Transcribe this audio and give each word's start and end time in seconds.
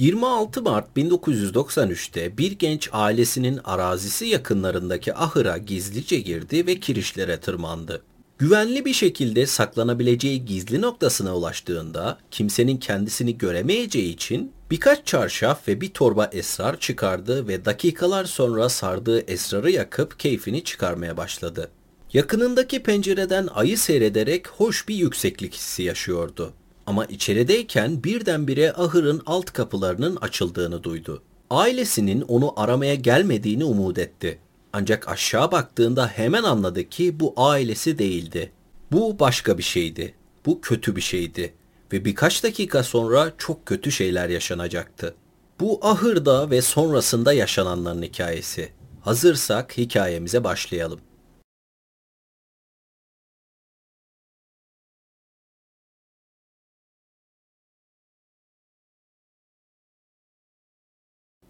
26 0.00 0.62
Mart 0.62 0.96
1993'te 0.96 2.38
bir 2.38 2.52
genç 2.52 2.88
ailesinin 2.92 3.60
arazisi 3.64 4.26
yakınlarındaki 4.26 5.14
ahıra 5.14 5.58
gizlice 5.58 6.20
girdi 6.20 6.66
ve 6.66 6.80
kirişlere 6.80 7.40
tırmandı. 7.40 8.02
Güvenli 8.38 8.84
bir 8.84 8.92
şekilde 8.92 9.46
saklanabileceği 9.46 10.44
gizli 10.44 10.80
noktasına 10.80 11.36
ulaştığında 11.36 12.18
kimsenin 12.30 12.76
kendisini 12.76 13.38
göremeyeceği 13.38 14.14
için 14.14 14.52
birkaç 14.70 15.06
çarşaf 15.06 15.68
ve 15.68 15.80
bir 15.80 15.88
torba 15.88 16.30
esrar 16.32 16.80
çıkardı 16.80 17.48
ve 17.48 17.64
dakikalar 17.64 18.24
sonra 18.24 18.68
sardığı 18.68 19.20
esrarı 19.20 19.70
yakıp 19.70 20.18
keyfini 20.18 20.64
çıkarmaya 20.64 21.16
başladı. 21.16 21.70
Yakınındaki 22.12 22.82
pencereden 22.82 23.48
ayı 23.54 23.78
seyrederek 23.78 24.48
hoş 24.48 24.88
bir 24.88 24.94
yükseklik 24.94 25.54
hissi 25.54 25.82
yaşıyordu. 25.82 26.52
Ama 26.86 27.04
içerideyken 27.04 28.04
birdenbire 28.04 28.72
ahırın 28.72 29.22
alt 29.26 29.50
kapılarının 29.52 30.16
açıldığını 30.16 30.82
duydu. 30.82 31.22
Ailesinin 31.50 32.20
onu 32.20 32.60
aramaya 32.60 32.94
gelmediğini 32.94 33.64
umut 33.64 33.98
etti. 33.98 34.38
Ancak 34.72 35.08
aşağı 35.08 35.52
baktığında 35.52 36.06
hemen 36.06 36.42
anladı 36.42 36.84
ki 36.84 37.20
bu 37.20 37.34
ailesi 37.36 37.98
değildi. 37.98 38.52
Bu 38.92 39.18
başka 39.18 39.58
bir 39.58 39.62
şeydi. 39.62 40.14
Bu 40.46 40.60
kötü 40.60 40.96
bir 40.96 41.00
şeydi. 41.00 41.54
Ve 41.92 42.04
birkaç 42.04 42.44
dakika 42.44 42.82
sonra 42.82 43.32
çok 43.38 43.66
kötü 43.66 43.92
şeyler 43.92 44.28
yaşanacaktı. 44.28 45.14
Bu 45.60 45.80
ahırda 45.82 46.50
ve 46.50 46.62
sonrasında 46.62 47.32
yaşananların 47.32 48.02
hikayesi. 48.02 48.72
Hazırsak 49.00 49.78
hikayemize 49.78 50.44
başlayalım. 50.44 51.00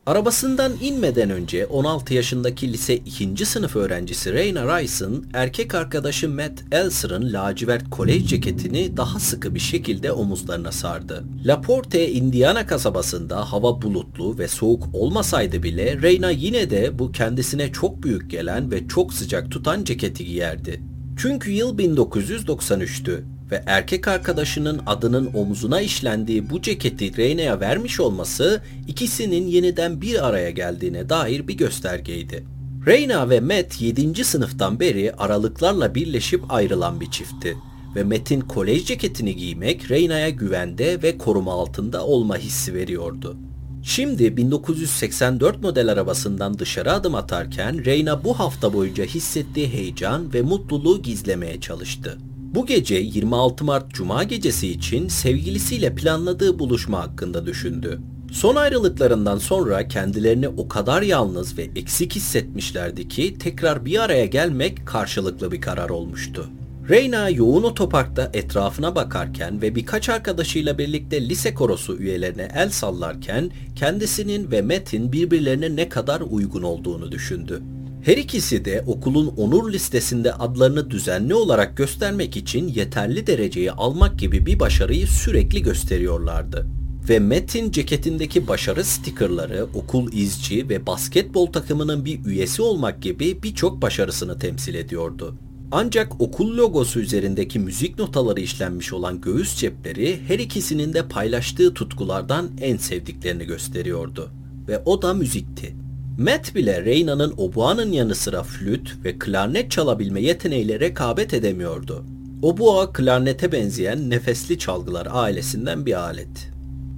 Arabasından 0.07 0.73
inmeden 0.83 1.31
önce 1.31 1.67
16 1.67 2.15
yaşındaki 2.15 2.73
lise 2.73 2.97
2. 2.97 3.47
sınıf 3.47 3.77
öğrencisi 3.77 4.33
Reyna 4.33 4.81
Rice'ın 4.81 5.27
erkek 5.35 5.75
arkadaşı 5.75 6.29
Matt 6.29 6.65
Elser'ın 6.73 7.33
lacivert 7.33 7.91
kolej 7.91 8.27
ceketini 8.27 8.97
daha 8.97 9.19
sıkı 9.19 9.55
bir 9.55 9.61
şekilde 9.61 10.13
omuzlarına 10.13 10.73
sardı. 10.73 11.25
Laporte, 11.45 12.13
Indiana 12.13 12.67
kasabasında 12.67 13.53
hava 13.53 13.83
bulutlu 13.83 14.39
ve 14.39 14.49
soğuk 14.49 14.89
olmasaydı 14.93 15.63
bile 15.63 16.03
Reyna 16.03 16.31
yine 16.31 16.71
de 16.71 16.99
bu 16.99 17.13
kendisine 17.13 17.73
çok 17.73 18.03
büyük 18.03 18.31
gelen 18.31 18.71
ve 18.71 18.89
çok 18.89 19.15
sıcak 19.15 19.51
tutan 19.51 19.85
ceketi 19.85 20.25
giyerdi. 20.25 20.83
Çünkü 21.17 21.51
yıl 21.51 21.79
1993'tü 21.79 23.21
ve 23.51 23.63
erkek 23.67 24.09
arkadaşının 24.09 24.81
adının 24.87 25.31
omuzuna 25.35 25.81
işlendiği 25.81 26.51
bu 26.51 26.63
ceketi 26.63 27.17
Reyna'ya 27.17 27.61
vermiş 27.61 28.01
olması 28.01 28.63
ikisinin 28.89 29.47
yeniden 29.47 30.01
bir 30.01 30.29
araya 30.29 30.51
geldiğine 30.51 31.09
dair 31.09 31.49
bir 31.49 31.55
göstergeydi. 31.55 32.45
Reyna 32.87 33.31
ve 33.31 33.41
Matt 33.41 33.81
7. 33.81 34.25
sınıftan 34.25 34.81
beri 34.81 35.13
aralıklarla 35.13 35.95
birleşip 35.95 36.53
ayrılan 36.53 37.01
bir 37.01 37.11
çiftti 37.11 37.57
ve 37.97 38.05
Matt'in 38.05 38.41
kolej 38.41 38.85
ceketini 38.85 39.37
giymek 39.37 39.91
Reyna'ya 39.91 40.31
güvende 40.31 41.03
ve 41.03 41.19
koruma 41.19 41.53
altında 41.53 42.07
olma 42.07 42.37
hissi 42.37 42.75
veriyordu. 42.75 43.37
Şimdi 43.83 44.37
1984 44.37 45.63
model 45.63 45.93
arabasından 45.93 46.59
dışarı 46.59 46.93
adım 46.93 47.15
atarken 47.15 47.85
Reyna 47.85 48.25
bu 48.25 48.39
hafta 48.39 48.73
boyunca 48.73 49.05
hissettiği 49.05 49.69
heyecan 49.69 50.35
ve 50.35 50.43
mutluluğu 50.43 51.03
gizlemeye 51.03 51.61
çalıştı. 51.61 52.19
Bu 52.55 52.67
gece 52.67 52.95
26 52.95 53.65
Mart 53.65 53.91
Cuma 53.95 54.25
gecesi 54.25 54.69
için 54.69 55.09
sevgilisiyle 55.09 55.95
planladığı 55.95 56.59
buluşma 56.59 57.01
hakkında 57.01 57.47
düşündü. 57.47 58.01
Son 58.33 58.57
ayrılıklarından 58.57 59.39
sonra 59.39 59.89
kendilerini 59.89 60.49
o 60.49 60.69
kadar 60.69 61.03
yalnız 61.03 61.59
ve 61.59 61.63
eksik 61.77 62.17
hissetmişlerdi 62.17 63.09
ki 63.09 63.39
tekrar 63.39 63.85
bir 63.85 64.03
araya 64.03 64.27
gelmek 64.27 64.87
karşılıklı 64.87 65.53
bir 65.53 65.61
karar 65.61 65.91
olmuştu. 65.91 66.47
Reyna 66.89 67.29
yoğun 67.29 67.63
otoparkta 67.63 68.31
etrafına 68.35 68.95
bakarken 68.95 69.63
ve 69.63 69.75
birkaç 69.75 70.09
arkadaşıyla 70.09 70.79
birlikte 70.79 71.29
lise 71.29 71.55
korosu 71.55 71.99
üyelerine 71.99 72.49
el 72.55 72.71
sallarken 72.71 73.51
kendisinin 73.77 74.51
ve 74.51 74.63
Matt'in 74.63 75.13
birbirlerine 75.13 75.77
ne 75.77 75.89
kadar 75.89 76.21
uygun 76.21 76.63
olduğunu 76.63 77.13
düşündü. 77.13 77.63
Her 78.05 78.17
ikisi 78.17 78.65
de 78.65 78.85
okulun 78.87 79.27
onur 79.27 79.73
listesinde 79.73 80.33
adlarını 80.35 80.91
düzenli 80.91 81.35
olarak 81.35 81.77
göstermek 81.77 82.37
için 82.37 82.69
yeterli 82.69 83.27
dereceyi 83.27 83.73
almak 83.73 84.19
gibi 84.19 84.47
bir 84.47 84.61
başarıyı 84.61 85.07
sürekli 85.07 85.63
gösteriyorlardı. 85.63 86.67
Ve 87.09 87.19
Matt'in 87.19 87.71
ceketindeki 87.71 88.49
başarı 88.49 88.85
stikerleri 88.85 89.63
okul 89.63 90.13
izci 90.13 90.69
ve 90.69 90.87
basketbol 90.87 91.47
takımının 91.47 92.05
bir 92.05 92.25
üyesi 92.25 92.63
olmak 92.63 93.03
gibi 93.03 93.43
birçok 93.43 93.83
başarısını 93.83 94.39
temsil 94.39 94.75
ediyordu. 94.75 95.35
Ancak 95.73 96.21
okul 96.21 96.57
logosu 96.57 97.01
üzerindeki 97.01 97.59
müzik 97.59 97.99
notaları 97.99 98.41
işlenmiş 98.41 98.93
olan 98.93 99.21
göğüs 99.21 99.57
cepleri 99.57 100.21
her 100.29 100.39
ikisinin 100.39 100.93
de 100.93 101.09
paylaştığı 101.09 101.75
tutkulardan 101.75 102.51
en 102.61 102.77
sevdiklerini 102.77 103.45
gösteriyordu. 103.45 104.31
Ve 104.69 104.79
o 104.85 105.03
da 105.03 105.15
müzikti. 105.15 105.80
Matt 106.19 106.55
bile 106.55 106.85
Reyna'nın 106.85 107.35
obuanın 107.37 107.93
yanı 107.93 108.15
sıra 108.15 108.43
flüt 108.43 109.05
ve 109.05 109.19
klarnet 109.19 109.71
çalabilme 109.71 110.23
yeteneğiyle 110.23 110.81
rekabet 110.81 111.35
edemiyordu. 111.35 112.05
Obua 112.43 112.93
klarnete 112.93 113.53
benzeyen 113.53 114.11
nefesli 114.11 114.59
çalgılar 114.59 115.09
ailesinden 115.11 115.87
bir 115.87 116.01
alet. 116.01 116.51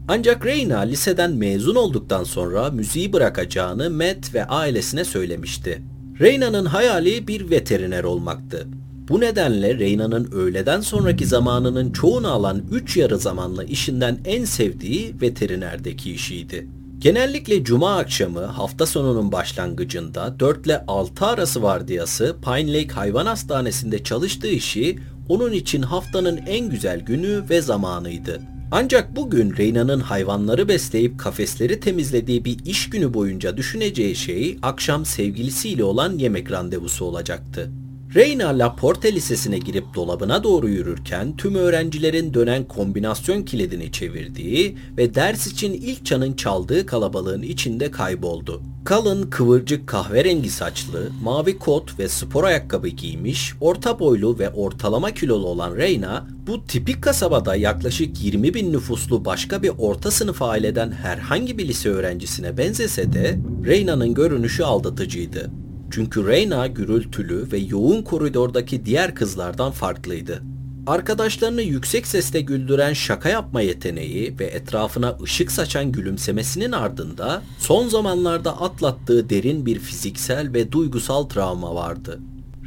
Ancak 0.09 0.47
Reyna 0.47 0.79
liseden 0.79 1.33
mezun 1.33 1.75
olduktan 1.75 2.25
sonra 2.25 2.71
müziği 2.71 3.13
bırakacağını 3.13 3.91
Matt 3.91 4.35
ve 4.35 4.45
ailesine 4.45 5.05
söylemişti. 5.05 5.83
Reyna'nın 6.21 6.65
hayali 6.65 7.29
bir 7.29 7.51
veteriner 7.51 8.05
olmaktı. 8.05 8.67
Bu 9.09 9.21
nedenle 9.21 9.79
Reyna'nın 9.79 10.33
öğleden 10.33 10.81
sonraki 10.81 11.27
zamanının 11.27 11.93
çoğunu 11.93 12.29
alan 12.29 12.63
3 12.71 12.97
yarı 12.97 13.19
zamanlı 13.19 13.65
işinden 13.65 14.19
en 14.25 14.45
sevdiği 14.45 15.15
veterinerdeki 15.23 16.13
işiydi. 16.13 16.69
Genellikle 17.03 17.65
cuma 17.65 17.97
akşamı 17.97 18.45
hafta 18.45 18.87
sonunun 18.87 19.33
başlangıcında 19.33 20.41
4 20.41 20.67
ile 20.67 20.85
6 20.87 21.27
arası 21.27 21.63
vardiyası 21.63 22.37
Pine 22.45 22.73
Lake 22.73 22.95
Hayvan 22.95 23.27
Hastanesi'nde 23.27 24.03
çalıştığı 24.05 24.49
işi 24.49 24.99
onun 25.29 25.53
için 25.53 25.83
haftanın 25.83 26.37
en 26.37 26.71
güzel 26.71 27.01
günü 27.01 27.45
ve 27.51 27.63
zamanıydı. 27.63 28.41
Ancak 28.71 29.17
bugün 29.17 29.57
Reyna'nın 29.57 30.01
hayvanları 30.01 30.69
besleyip 30.69 31.19
kafesleri 31.19 31.81
temizlediği 31.81 32.45
bir 32.45 32.59
iş 32.65 32.91
günü 32.91 33.15
boyunca 33.15 33.57
düşüneceği 33.57 34.17
şey 34.17 34.59
akşam 34.63 35.07
sevgilisiyle 35.07 35.85
olan 35.85 36.19
yemek 36.19 36.51
randevusu 36.51 37.05
olacaktı. 37.05 37.71
Reyna 38.15 38.59
Laporte 38.59 39.15
Lisesi'ne 39.15 39.59
girip 39.59 39.95
dolabına 39.95 40.45
doğru 40.45 40.69
yürürken 40.69 41.37
tüm 41.37 41.55
öğrencilerin 41.55 42.35
dönen 42.35 42.65
kombinasyon 42.65 43.43
kilidini 43.43 43.93
çevirdiği 43.93 44.79
ve 44.97 45.15
ders 45.15 45.47
için 45.47 45.73
ilk 45.73 46.07
çanın 46.07 46.33
çaldığı 46.33 46.87
kalabalığın 46.87 47.43
içinde 47.43 47.91
kayboldu. 47.91 48.63
Kalın, 48.85 49.31
kıvırcık 49.31 49.87
kahverengi 49.87 50.51
saçlı, 50.51 51.11
mavi 51.23 51.59
kot 51.59 51.99
ve 51.99 52.09
spor 52.09 52.45
ayakkabı 52.45 52.89
giymiş, 52.89 53.53
orta 53.61 53.99
boylu 53.99 54.39
ve 54.39 54.51
ortalama 54.51 55.11
kilolu 55.11 55.47
olan 55.47 55.77
Reyna, 55.77 56.27
bu 56.47 56.65
tipik 56.65 57.03
kasabada 57.03 57.57
yaklaşık 57.57 58.25
20 58.25 58.55
bin 58.55 58.73
nüfuslu 58.73 59.25
başka 59.25 59.63
bir 59.63 59.73
orta 59.79 60.11
sınıf 60.11 60.43
aileden 60.43 60.91
herhangi 60.91 61.59
bir 61.59 61.69
lise 61.69 61.89
öğrencisine 61.89 62.59
benzese 62.59 63.13
de 63.13 63.39
Reyna'nın 63.67 64.15
görünüşü 64.15 64.63
aldatıcıydı. 64.63 65.51
Çünkü 65.93 66.27
Reyna 66.27 66.67
gürültülü 66.67 67.53
ve 67.53 67.59
yoğun 67.59 68.03
koridordaki 68.03 68.87
diğer 68.87 69.15
kızlardan 69.15 69.71
farklıydı. 69.71 70.43
Arkadaşlarını 70.87 71.63
yüksek 71.63 72.07
sesle 72.07 72.41
güldüren 72.41 72.93
şaka 72.93 73.29
yapma 73.29 73.61
yeteneği 73.61 74.39
ve 74.41 74.45
etrafına 74.45 75.17
ışık 75.23 75.53
saçan 75.53 75.93
gülümsemesinin 75.93 76.73
ardında 76.73 77.43
son 77.59 77.89
zamanlarda 77.89 78.61
atlattığı 78.61 79.31
derin 79.31 79.67
bir 79.67 79.79
fiziksel 79.79 80.55
ve 80.55 80.73
duygusal 80.73 81.25
travma 81.25 81.75
vardı. 81.75 82.21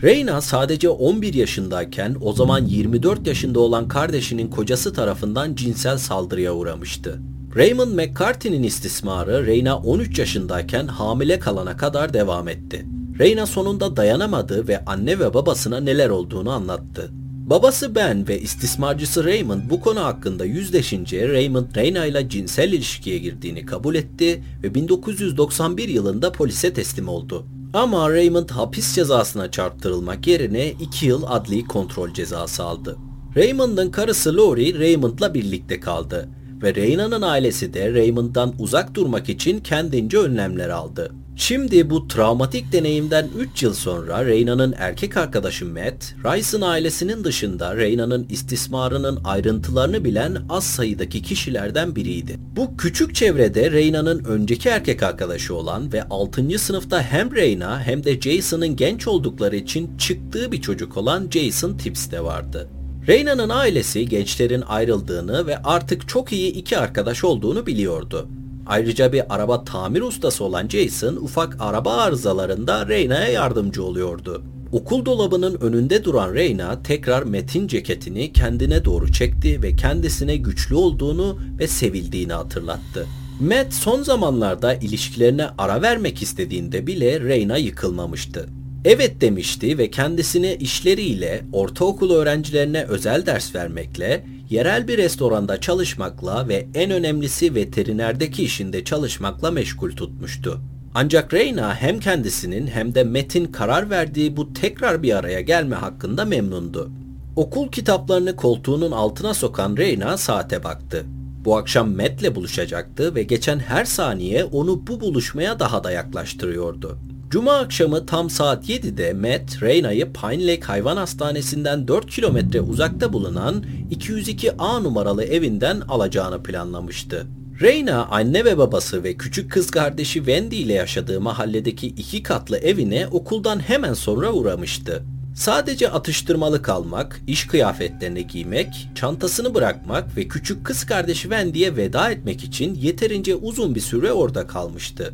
Reyna 0.04 0.42
sadece 0.42 0.90
11 0.90 1.34
yaşındayken 1.34 2.16
o 2.22 2.34
zaman 2.34 2.66
24 2.66 3.28
yaşında 3.28 3.60
olan 3.60 3.88
kardeşinin 3.88 4.50
kocası 4.50 4.94
tarafından 4.94 5.56
cinsel 5.56 5.98
saldırıya 5.98 6.54
uğramıştı. 6.54 7.20
Raymond 7.56 7.94
McCarthy'nin 7.94 8.64
istismarı 8.64 9.46
Reyna 9.46 9.78
13 9.78 10.20
yaşındayken 10.20 10.88
hamile 10.88 11.40
kalana 11.40 11.78
kadar 11.78 12.14
devam 12.14 12.48
etti. 12.48 12.86
Reyna 13.20 13.46
sonunda 13.46 13.96
dayanamadı 13.96 14.68
ve 14.68 14.86
anne 14.86 15.20
ve 15.20 15.34
babasına 15.34 15.80
neler 15.80 16.10
olduğunu 16.10 16.52
anlattı. 16.52 17.10
Babası 17.50 17.96
Ben 17.96 18.28
ve 18.28 18.40
istismarcısı 18.40 19.24
Raymond 19.24 19.62
bu 19.70 19.82
konu 19.82 20.00
hakkında 20.00 20.46
yüzleşince 20.46 21.30
Raymond 21.30 21.76
Reyna 21.76 22.06
ile 22.06 22.30
cinsel 22.30 22.74
ilişkiye 22.74 23.18
girdiğini 23.18 23.66
kabul 23.66 23.96
etti 23.96 24.44
ve 24.64 24.76
1991 24.76 25.90
yılında 25.90 26.32
polise 26.32 26.74
teslim 26.74 27.08
oldu. 27.08 27.46
Ama 27.74 28.10
Raymond 28.10 28.50
hapis 28.50 28.96
cezasına 28.96 29.52
çarptırılmak 29.52 30.28
yerine 30.28 30.70
2 30.70 31.06
yıl 31.06 31.24
adli 31.28 31.66
kontrol 31.66 32.14
cezası 32.14 32.64
aldı. 32.64 32.98
Raymond'ın 33.36 33.92
karısı 33.92 34.38
Lori 34.38 34.80
Raymond'la 34.80 35.34
birlikte 35.34 35.80
kaldı 35.80 36.30
ve 36.66 36.76
Reyna'nın 36.76 37.22
ailesi 37.22 37.74
de 37.74 37.94
Raymond'dan 37.94 38.54
uzak 38.60 38.96
durmak 38.96 39.30
için 39.30 39.60
kendince 39.60 40.18
önlemler 40.18 40.70
aldı. 40.70 41.12
Şimdi 41.38 41.90
bu 41.90 42.08
travmatik 42.08 42.72
deneyimden 42.72 43.30
3 43.38 43.64
yıl 43.64 43.74
sonra 43.74 44.26
Reyna'nın 44.26 44.76
erkek 44.78 45.18
arkadaşı 45.18 45.66
Matt, 45.66 46.16
Rice'ın 46.26 46.62
ailesinin 46.62 47.24
dışında 47.24 47.76
Reyna'nın 47.76 48.26
istismarının 48.30 49.20
ayrıntılarını 49.24 50.04
bilen 50.04 50.38
az 50.50 50.64
sayıdaki 50.64 51.22
kişilerden 51.22 51.96
biriydi. 51.96 52.38
Bu 52.56 52.78
küçük 52.78 53.16
çevrede 53.16 53.72
Reyna'nın 53.72 54.24
önceki 54.24 54.70
erkek 54.70 55.04
arkadaşı 55.04 55.56
olan 55.56 55.94
ve 55.94 56.04
6. 56.04 56.60
sınıfta 56.60 57.02
hem 57.02 57.36
Reyna 57.36 57.84
hem 57.84 58.04
de 58.04 58.22
Jason'ın 58.22 58.76
genç 58.76 59.08
oldukları 59.08 59.56
için 59.56 59.98
çıktığı 59.98 60.52
bir 60.52 60.62
çocuk 60.62 60.98
olan 60.98 61.28
Jason 61.32 61.78
Tips 61.78 62.12
de 62.12 62.24
vardı. 62.24 62.70
Reyna'nın 63.08 63.50
ailesi 63.50 64.10
gençlerin 64.10 64.62
ayrıldığını 64.62 65.48
ve 65.48 65.58
artık 65.58 66.08
çok 66.08 66.32
iyi 66.34 66.52
iki 66.52 66.78
arkadaş 66.78 67.24
olduğunu 67.24 67.66
biliyordu. 67.66 68.28
Ayrıca 68.66 69.14
bir 69.14 69.36
araba 69.36 69.64
tamir 69.64 70.02
ustası 70.02 70.44
olan 70.44 70.68
Jason 70.68 71.16
ufak 71.16 71.58
araba 71.60 71.94
arızalarında 71.94 72.88
Reyna'ya 72.88 73.28
yardımcı 73.28 73.84
oluyordu. 73.84 74.44
Okul 74.72 75.06
dolabının 75.06 75.58
önünde 75.62 76.04
duran 76.04 76.34
Reyna 76.34 76.84
tekrar 76.84 77.24
Metin 77.24 77.68
ceketini 77.68 78.34
kendine 78.34 78.86
doğru 78.86 79.12
çekti 79.12 79.64
ve 79.64 79.76
kendisine 79.76 80.36
güçlü 80.36 80.76
olduğunu 80.76 81.40
ve 81.60 81.68
sevildiğini 81.68 82.34
hatırlattı. 82.34 83.08
Matt 83.40 83.74
son 83.74 84.04
zamanlarda 84.04 84.74
ilişkilerine 84.74 85.48
ara 85.58 85.82
vermek 85.82 86.22
istediğinde 86.22 86.88
bile 86.88 87.20
Reyna 87.20 87.58
yıkılmamıştı. 87.58 88.50
Evet 88.86 89.22
demişti 89.22 89.78
ve 89.78 89.92
kendisini 89.92 90.54
işleriyle, 90.54 91.46
ortaokul 91.54 92.12
öğrencilerine 92.12 92.84
özel 92.84 93.26
ders 93.26 93.56
vermekle, 93.56 94.26
yerel 94.50 94.88
bir 94.88 94.98
restoranda 94.98 95.62
çalışmakla 95.62 96.48
ve 96.48 96.68
en 96.76 96.92
önemlisi 96.92 97.56
veterinerdeki 97.56 98.44
işinde 98.44 98.84
çalışmakla 98.84 99.52
meşgul 99.52 99.92
tutmuştu. 99.92 100.60
Ancak 100.94 101.34
Reyna 101.34 101.76
hem 101.76 102.00
kendisinin 102.00 102.68
hem 102.68 102.96
de 102.96 103.04
Metin 103.04 103.46
karar 103.46 103.90
verdiği 103.90 104.38
bu 104.38 104.54
tekrar 104.54 105.04
bir 105.04 105.18
araya 105.18 105.42
gelme 105.42 105.76
hakkında 105.76 106.26
memnundu. 106.26 106.92
Okul 107.36 107.72
kitaplarını 107.72 108.36
koltuğunun 108.36 108.92
altına 108.92 109.34
sokan 109.34 109.78
Reyna 109.78 110.18
saate 110.18 110.64
baktı. 110.64 111.06
Bu 111.46 111.58
akşam 111.58 111.96
Matt'le 111.96 112.36
buluşacaktı 112.36 113.16
ve 113.16 113.24
geçen 113.24 113.60
her 113.60 113.86
saniye 113.86 114.44
onu 114.44 114.88
bu 114.88 115.02
buluşmaya 115.02 115.60
daha 115.60 115.84
da 115.84 115.92
yaklaştırıyordu. 115.92 117.00
Cuma 117.36 117.54
akşamı 117.54 118.06
tam 118.06 118.30
saat 118.30 118.70
7'de 118.70 119.14
Matt, 119.14 119.62
Reyna'yı 119.64 120.14
Pine 120.14 120.48
Lake 120.48 120.62
Hayvan 120.62 120.98
Hastanesi'nden 120.98 121.88
4 121.88 122.12
kilometre 122.12 122.62
uzakta 122.62 123.14
bulunan 123.14 123.66
202A 123.92 124.84
numaralı 124.84 125.24
evinden 125.24 125.82
alacağını 125.82 126.44
planlamıştı. 126.44 127.28
Reyna 127.62 128.06
anne 128.06 128.46
ve 128.46 128.58
babası 128.58 129.04
ve 129.04 129.18
küçük 129.18 129.52
kız 129.52 129.72
kardeşi 129.72 130.14
Wendy 130.14 130.62
ile 130.62 130.74
yaşadığı 130.74 131.22
mahalledeki 131.22 131.88
iki 131.88 132.24
katlı 132.24 132.58
evine 132.58 133.08
okuldan 133.08 133.60
hemen 133.60 133.94
sonra 133.94 134.34
uğramıştı. 134.34 135.04
Sadece 135.36 135.90
atıştırmalık 135.90 136.70
almak, 136.70 137.22
iş 137.28 137.48
kıyafetlerini 137.48 138.28
giymek, 138.28 138.90
çantasını 138.96 139.54
bırakmak 139.54 140.18
ve 140.18 140.28
küçük 140.28 140.66
kız 140.66 140.86
kardeşi 140.86 141.22
Wendy'ye 141.22 141.76
veda 141.76 142.12
etmek 142.12 142.44
için 142.44 142.76
yeterince 142.76 143.36
uzun 143.36 143.76
bir 143.76 143.82
süre 143.82 144.12
orada 144.12 144.48
kalmıştı. 144.48 145.14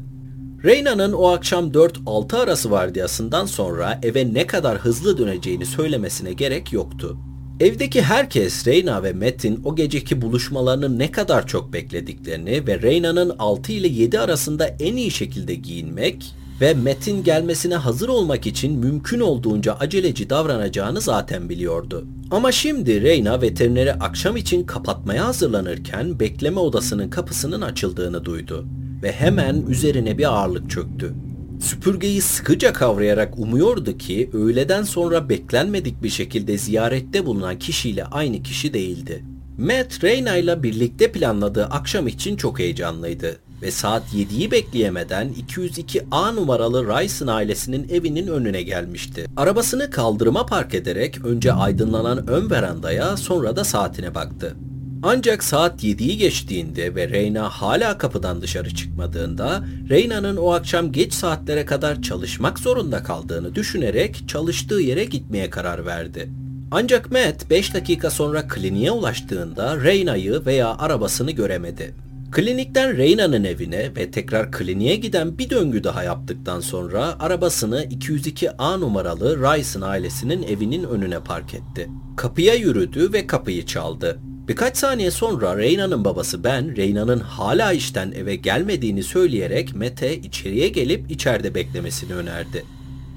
Reyna'nın 0.65 1.13
o 1.13 1.27
akşam 1.27 1.71
4-6 1.71 2.37
arası 2.37 2.71
vardiyasından 2.71 3.45
sonra 3.45 3.99
eve 4.03 4.33
ne 4.33 4.47
kadar 4.47 4.77
hızlı 4.77 5.17
döneceğini 5.17 5.65
söylemesine 5.65 6.33
gerek 6.33 6.73
yoktu. 6.73 7.17
Evdeki 7.59 8.01
herkes 8.01 8.67
Reyna 8.67 9.03
ve 9.03 9.13
Matt'in 9.13 9.61
o 9.65 9.75
geceki 9.75 10.21
buluşmalarını 10.21 10.99
ne 10.99 11.11
kadar 11.11 11.47
çok 11.47 11.73
beklediklerini 11.73 12.67
ve 12.67 12.81
Reyna'nın 12.81 13.35
6 13.39 13.71
ile 13.71 13.87
7 13.87 14.19
arasında 14.19 14.67
en 14.67 14.95
iyi 14.95 15.11
şekilde 15.11 15.55
giyinmek 15.55 16.35
ve 16.61 16.73
Matt'in 16.73 17.23
gelmesine 17.23 17.75
hazır 17.75 18.09
olmak 18.09 18.47
için 18.47 18.79
mümkün 18.79 19.19
olduğunca 19.19 19.75
aceleci 19.79 20.29
davranacağını 20.29 21.01
zaten 21.01 21.49
biliyordu. 21.49 22.05
Ama 22.31 22.51
şimdi 22.51 23.01
Reyna 23.01 23.41
veterineri 23.41 23.93
akşam 23.93 24.37
için 24.37 24.63
kapatmaya 24.63 25.25
hazırlanırken 25.25 26.19
bekleme 26.19 26.59
odasının 26.59 27.09
kapısının 27.09 27.61
açıldığını 27.61 28.25
duydu 28.25 28.65
ve 29.03 29.11
hemen 29.11 29.61
üzerine 29.69 30.17
bir 30.17 30.33
ağırlık 30.33 30.69
çöktü. 30.69 31.13
Süpürgeyi 31.61 32.21
sıkıca 32.21 32.73
kavrayarak 32.73 33.39
umuyordu 33.39 33.97
ki 33.97 34.29
öğleden 34.33 34.83
sonra 34.83 35.29
beklenmedik 35.29 36.03
bir 36.03 36.09
şekilde 36.09 36.57
ziyarette 36.57 37.25
bulunan 37.25 37.59
kişiyle 37.59 38.05
aynı 38.05 38.43
kişi 38.43 38.73
değildi. 38.73 39.23
Matt 39.57 40.03
Reyna 40.03 40.37
ile 40.37 40.63
birlikte 40.63 41.11
planladığı 41.11 41.65
akşam 41.65 42.07
için 42.07 42.35
çok 42.35 42.59
heyecanlıydı 42.59 43.39
ve 43.61 43.71
saat 43.71 44.13
7'yi 44.13 44.51
bekleyemeden 44.51 45.33
202A 45.47 46.35
numaralı 46.35 46.87
Rice'ın 46.87 47.27
ailesinin 47.27 47.89
evinin 47.89 48.27
önüne 48.27 48.61
gelmişti. 48.61 49.25
Arabasını 49.37 49.89
kaldırıma 49.89 50.45
park 50.45 50.73
ederek 50.73 51.25
önce 51.25 51.53
aydınlanan 51.53 52.29
ön 52.29 52.49
verandaya 52.49 53.17
sonra 53.17 53.55
da 53.55 53.63
saatine 53.63 54.15
baktı. 54.15 54.55
Ancak 55.03 55.43
saat 55.43 55.83
7'yi 55.83 56.17
geçtiğinde 56.17 56.95
ve 56.95 57.09
Reyna 57.09 57.49
hala 57.49 57.97
kapıdan 57.97 58.41
dışarı 58.41 58.75
çıkmadığında 58.75 59.63
Reyna'nın 59.89 60.37
o 60.37 60.51
akşam 60.51 60.91
geç 60.91 61.13
saatlere 61.13 61.65
kadar 61.65 62.01
çalışmak 62.01 62.59
zorunda 62.59 63.03
kaldığını 63.03 63.55
düşünerek 63.55 64.23
çalıştığı 64.27 64.81
yere 64.81 65.05
gitmeye 65.05 65.49
karar 65.49 65.85
verdi. 65.85 66.29
Ancak 66.71 67.11
Matt 67.11 67.49
5 67.49 67.73
dakika 67.73 68.09
sonra 68.09 68.47
kliniğe 68.47 68.91
ulaştığında 68.91 69.83
Reyna'yı 69.83 70.45
veya 70.45 70.77
arabasını 70.77 71.31
göremedi. 71.31 71.93
Klinikten 72.31 72.97
Reyna'nın 72.97 73.43
evine 73.43 73.95
ve 73.95 74.11
tekrar 74.11 74.51
kliniğe 74.51 74.95
giden 74.95 75.37
bir 75.37 75.49
döngü 75.49 75.83
daha 75.83 76.03
yaptıktan 76.03 76.59
sonra 76.59 77.19
arabasını 77.19 77.83
202A 77.83 78.79
numaralı 78.79 79.37
Rice'ın 79.37 79.81
ailesinin 79.81 80.43
evinin 80.43 80.83
önüne 80.83 81.19
park 81.19 81.53
etti. 81.53 81.89
Kapıya 82.17 82.53
yürüdü 82.53 83.13
ve 83.13 83.27
kapıyı 83.27 83.65
çaldı. 83.65 84.19
Birkaç 84.47 84.77
saniye 84.77 85.11
sonra 85.11 85.57
Reyna'nın 85.57 86.05
babası 86.05 86.43
Ben, 86.43 86.75
Reyna'nın 86.75 87.19
hala 87.19 87.73
işten 87.73 88.11
eve 88.11 88.35
gelmediğini 88.35 89.03
söyleyerek 89.03 89.75
Matt'e 89.75 90.17
içeriye 90.17 90.67
gelip 90.67 91.11
içeride 91.11 91.55
beklemesini 91.55 92.13
önerdi. 92.13 92.65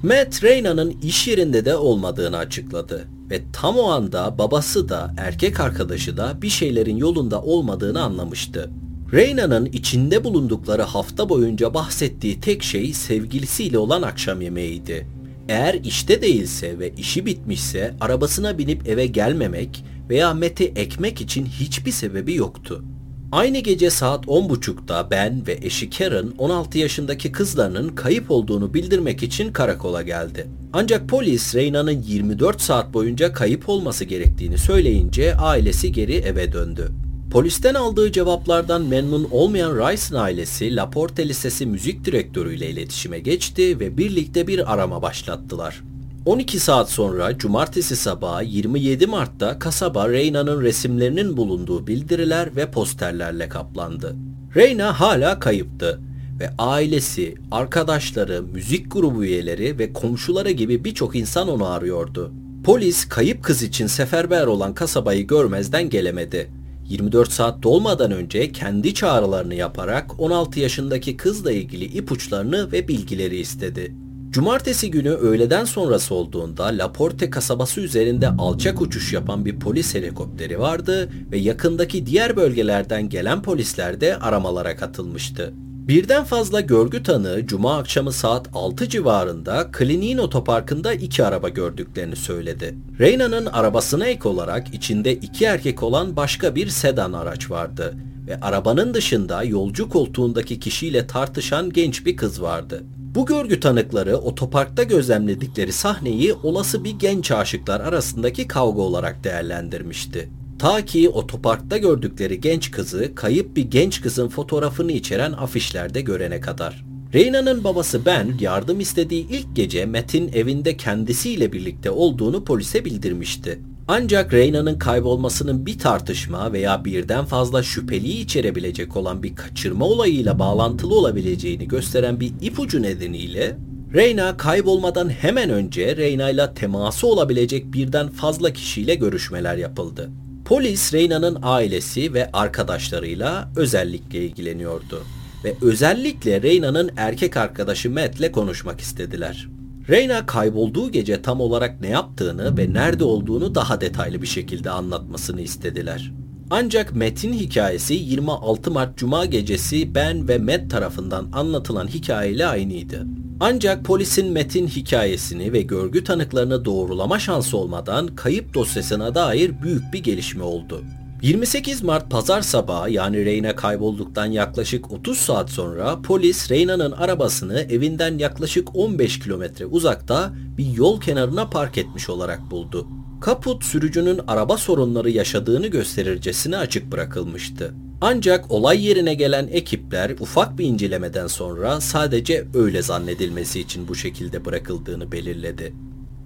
Matt, 0.02 0.44
Reyna'nın 0.44 0.90
iş 1.02 1.28
yerinde 1.28 1.64
de 1.64 1.76
olmadığını 1.76 2.36
açıkladı 2.36 3.08
ve 3.30 3.42
tam 3.52 3.78
o 3.78 3.84
anda 3.84 4.38
babası 4.38 4.88
da 4.88 5.14
erkek 5.18 5.60
arkadaşı 5.60 6.16
da 6.16 6.42
bir 6.42 6.48
şeylerin 6.48 6.96
yolunda 6.96 7.42
olmadığını 7.42 8.02
anlamıştı. 8.02 8.70
Reyna'nın 9.12 9.66
içinde 9.66 10.24
bulundukları 10.24 10.82
hafta 10.82 11.28
boyunca 11.28 11.74
bahsettiği 11.74 12.40
tek 12.40 12.62
şey 12.62 12.92
sevgilisiyle 12.92 13.78
olan 13.78 14.02
akşam 14.02 14.40
yemeğiydi. 14.40 15.06
Eğer 15.48 15.74
işte 15.74 16.22
değilse 16.22 16.78
ve 16.78 16.92
işi 16.96 17.26
bitmişse 17.26 17.94
arabasına 18.00 18.58
binip 18.58 18.88
eve 18.88 19.06
gelmemek 19.06 19.84
veya 20.10 20.34
Mete 20.34 20.64
ekmek 20.64 21.20
için 21.20 21.46
hiçbir 21.46 21.92
sebebi 21.92 22.34
yoktu. 22.34 22.84
Aynı 23.32 23.58
gece 23.58 23.90
saat 23.90 24.24
10.30'da 24.24 25.10
ben 25.10 25.46
ve 25.46 25.58
eşi 25.62 25.90
Karen 25.90 26.32
16 26.38 26.78
yaşındaki 26.78 27.32
kızlarının 27.32 27.88
kayıp 27.88 28.30
olduğunu 28.30 28.74
bildirmek 28.74 29.22
için 29.22 29.52
karakola 29.52 30.02
geldi. 30.02 30.46
Ancak 30.72 31.08
polis 31.08 31.54
Reyna'nın 31.54 32.02
24 32.02 32.60
saat 32.60 32.94
boyunca 32.94 33.32
kayıp 33.32 33.68
olması 33.68 34.04
gerektiğini 34.04 34.58
söyleyince 34.58 35.36
ailesi 35.36 35.92
geri 35.92 36.14
eve 36.14 36.52
döndü. 36.52 37.03
Polisten 37.34 37.74
aldığı 37.74 38.12
cevaplardan 38.12 38.82
memnun 38.82 39.28
olmayan 39.30 39.76
Rice'ın 39.76 40.20
ailesi 40.20 40.76
Laporte 40.76 41.28
Lisesi 41.28 41.66
müzik 41.66 42.04
direktörüyle 42.04 42.70
iletişime 42.70 43.18
geçti 43.18 43.80
ve 43.80 43.98
birlikte 43.98 44.46
bir 44.46 44.72
arama 44.72 45.02
başlattılar. 45.02 45.82
12 46.26 46.60
saat 46.60 46.90
sonra 46.90 47.38
cumartesi 47.38 47.96
sabahı 47.96 48.44
27 48.44 49.06
Mart'ta 49.06 49.58
kasaba 49.58 50.08
Reyna'nın 50.08 50.62
resimlerinin 50.62 51.36
bulunduğu 51.36 51.86
bildiriler 51.86 52.56
ve 52.56 52.70
posterlerle 52.70 53.48
kaplandı. 53.48 54.16
Reyna 54.56 55.00
hala 55.00 55.40
kayıptı 55.40 56.00
ve 56.40 56.50
ailesi, 56.58 57.34
arkadaşları, 57.50 58.42
müzik 58.42 58.92
grubu 58.92 59.24
üyeleri 59.24 59.78
ve 59.78 59.92
komşuları 59.92 60.50
gibi 60.50 60.84
birçok 60.84 61.16
insan 61.16 61.48
onu 61.48 61.66
arıyordu. 61.66 62.32
Polis 62.64 63.04
kayıp 63.04 63.44
kız 63.44 63.62
için 63.62 63.86
seferber 63.86 64.46
olan 64.46 64.74
kasabayı 64.74 65.26
görmezden 65.26 65.90
gelemedi. 65.90 66.63
24 66.88 67.32
saat 67.32 67.62
dolmadan 67.62 68.10
önce 68.10 68.52
kendi 68.52 68.94
çağrılarını 68.94 69.54
yaparak 69.54 70.20
16 70.20 70.60
yaşındaki 70.60 71.16
kızla 71.16 71.52
ilgili 71.52 71.84
ipuçlarını 71.84 72.72
ve 72.72 72.88
bilgileri 72.88 73.36
istedi. 73.36 73.94
Cumartesi 74.30 74.90
günü 74.90 75.10
öğleden 75.10 75.64
sonrası 75.64 76.14
olduğunda 76.14 76.64
Laporte 76.64 77.30
kasabası 77.30 77.80
üzerinde 77.80 78.28
alçak 78.28 78.80
uçuş 78.80 79.12
yapan 79.12 79.44
bir 79.44 79.60
polis 79.60 79.94
helikopteri 79.94 80.60
vardı 80.60 81.10
ve 81.32 81.38
yakındaki 81.38 82.06
diğer 82.06 82.36
bölgelerden 82.36 83.08
gelen 83.08 83.42
polisler 83.42 84.00
de 84.00 84.16
aramalara 84.16 84.76
katılmıştı. 84.76 85.54
Birden 85.88 86.24
fazla 86.24 86.60
görgü 86.60 87.02
tanığı 87.02 87.46
cuma 87.46 87.78
akşamı 87.78 88.12
saat 88.12 88.48
6 88.54 88.88
civarında 88.88 89.70
kliniğin 89.72 90.18
otoparkında 90.18 90.92
iki 90.92 91.24
araba 91.24 91.48
gördüklerini 91.48 92.16
söyledi. 92.16 92.74
Reyna'nın 93.00 93.46
arabasına 93.46 94.06
ek 94.06 94.28
olarak 94.28 94.74
içinde 94.74 95.14
iki 95.14 95.44
erkek 95.44 95.82
olan 95.82 96.16
başka 96.16 96.54
bir 96.54 96.68
sedan 96.68 97.12
araç 97.12 97.50
vardı 97.50 97.94
ve 98.26 98.40
arabanın 98.40 98.94
dışında 98.94 99.42
yolcu 99.42 99.88
koltuğundaki 99.88 100.60
kişiyle 100.60 101.06
tartışan 101.06 101.70
genç 101.70 102.06
bir 102.06 102.16
kız 102.16 102.42
vardı. 102.42 102.82
Bu 103.14 103.26
görgü 103.26 103.60
tanıkları 103.60 104.16
otoparkta 104.16 104.82
gözlemledikleri 104.82 105.72
sahneyi 105.72 106.32
olası 106.32 106.84
bir 106.84 106.90
genç 106.98 107.30
aşıklar 107.30 107.80
arasındaki 107.80 108.48
kavga 108.48 108.82
olarak 108.82 109.24
değerlendirmişti. 109.24 110.30
Ta 110.58 110.84
ki 110.84 111.08
otoparkta 111.08 111.78
gördükleri 111.78 112.40
genç 112.40 112.70
kızı 112.70 113.14
kayıp 113.14 113.56
bir 113.56 113.62
genç 113.62 114.00
kızın 114.00 114.28
fotoğrafını 114.28 114.92
içeren 114.92 115.32
afişlerde 115.32 116.00
görene 116.00 116.40
kadar. 116.40 116.84
Reyna'nın 117.14 117.64
babası 117.64 118.06
Ben 118.06 118.34
yardım 118.40 118.80
istediği 118.80 119.28
ilk 119.28 119.56
gece 119.56 119.86
Matt'in 119.86 120.32
evinde 120.32 120.76
kendisiyle 120.76 121.52
birlikte 121.52 121.90
olduğunu 121.90 122.44
polise 122.44 122.84
bildirmişti. 122.84 123.58
Ancak 123.88 124.32
Reyna'nın 124.32 124.78
kaybolmasının 124.78 125.66
bir 125.66 125.78
tartışma 125.78 126.52
veya 126.52 126.84
birden 126.84 127.24
fazla 127.24 127.62
şüpheliyi 127.62 128.24
içerebilecek 128.24 128.96
olan 128.96 129.22
bir 129.22 129.36
kaçırma 129.36 129.84
olayıyla 129.84 130.38
bağlantılı 130.38 130.94
olabileceğini 130.94 131.68
gösteren 131.68 132.20
bir 132.20 132.32
ipucu 132.40 132.82
nedeniyle 132.82 133.56
Reyna 133.94 134.36
kaybolmadan 134.36 135.08
hemen 135.08 135.50
önce 135.50 135.96
Reyna 135.96 136.30
ile 136.30 136.54
teması 136.54 137.06
olabilecek 137.06 137.72
birden 137.72 138.08
fazla 138.08 138.52
kişiyle 138.52 138.94
görüşmeler 138.94 139.56
yapıldı. 139.56 140.10
Polis 140.44 140.94
Reyna'nın 140.94 141.38
ailesi 141.42 142.14
ve 142.14 142.30
arkadaşlarıyla 142.32 143.48
özellikle 143.56 144.24
ilgileniyordu 144.24 145.02
ve 145.44 145.54
özellikle 145.62 146.42
Reyna'nın 146.42 146.90
erkek 146.96 147.36
arkadaşı 147.36 147.90
Matt'le 147.90 148.32
konuşmak 148.32 148.80
istediler. 148.80 149.48
Reyna 149.88 150.26
kaybolduğu 150.26 150.92
gece 150.92 151.22
tam 151.22 151.40
olarak 151.40 151.80
ne 151.80 151.88
yaptığını 151.88 152.58
ve 152.58 152.72
nerede 152.72 153.04
olduğunu 153.04 153.54
daha 153.54 153.80
detaylı 153.80 154.22
bir 154.22 154.26
şekilde 154.26 154.70
anlatmasını 154.70 155.40
istediler. 155.40 156.12
Ancak 156.50 156.96
Matt'in 156.96 157.32
hikayesi 157.32 157.94
26 157.94 158.70
Mart 158.70 158.98
Cuma 158.98 159.24
gecesi 159.24 159.94
Ben 159.94 160.28
ve 160.28 160.38
Matt 160.38 160.70
tarafından 160.70 161.28
anlatılan 161.32 161.86
hikayeyle 161.86 162.46
aynıydı. 162.46 163.06
Ancak 163.40 163.84
polisin 163.84 164.32
Matt'in 164.32 164.66
hikayesini 164.66 165.52
ve 165.52 165.62
görgü 165.62 166.04
tanıklarını 166.04 166.64
doğrulama 166.64 167.18
şansı 167.18 167.56
olmadan 167.56 168.06
kayıp 168.06 168.54
dosyasına 168.54 169.14
dair 169.14 169.62
büyük 169.62 169.92
bir 169.92 169.98
gelişme 169.98 170.42
oldu. 170.42 170.82
28 171.22 171.82
Mart 171.82 172.10
pazar 172.10 172.42
sabahı 172.42 172.90
yani 172.90 173.24
Reyna 173.24 173.56
kaybolduktan 173.56 174.26
yaklaşık 174.26 174.92
30 174.92 175.18
saat 175.18 175.50
sonra 175.50 176.02
polis 176.02 176.50
Reyna'nın 176.50 176.92
arabasını 176.92 177.60
evinden 177.60 178.18
yaklaşık 178.18 178.76
15 178.76 179.18
kilometre 179.18 179.66
uzakta 179.66 180.32
bir 180.58 180.66
yol 180.66 181.00
kenarına 181.00 181.50
park 181.50 181.78
etmiş 181.78 182.08
olarak 182.10 182.50
buldu. 182.50 182.86
Kaput 183.20 183.64
sürücünün 183.64 184.20
araba 184.26 184.56
sorunları 184.56 185.10
yaşadığını 185.10 185.66
gösterircesine 185.66 186.56
açık 186.56 186.92
bırakılmıştı. 186.92 187.74
Ancak 188.06 188.50
olay 188.50 188.86
yerine 188.86 189.14
gelen 189.14 189.48
ekipler 189.52 190.10
ufak 190.10 190.58
bir 190.58 190.64
incelemeden 190.64 191.26
sonra 191.26 191.80
sadece 191.80 192.46
öyle 192.54 192.82
zannedilmesi 192.82 193.60
için 193.60 193.88
bu 193.88 193.94
şekilde 193.94 194.44
bırakıldığını 194.44 195.12
belirledi. 195.12 195.74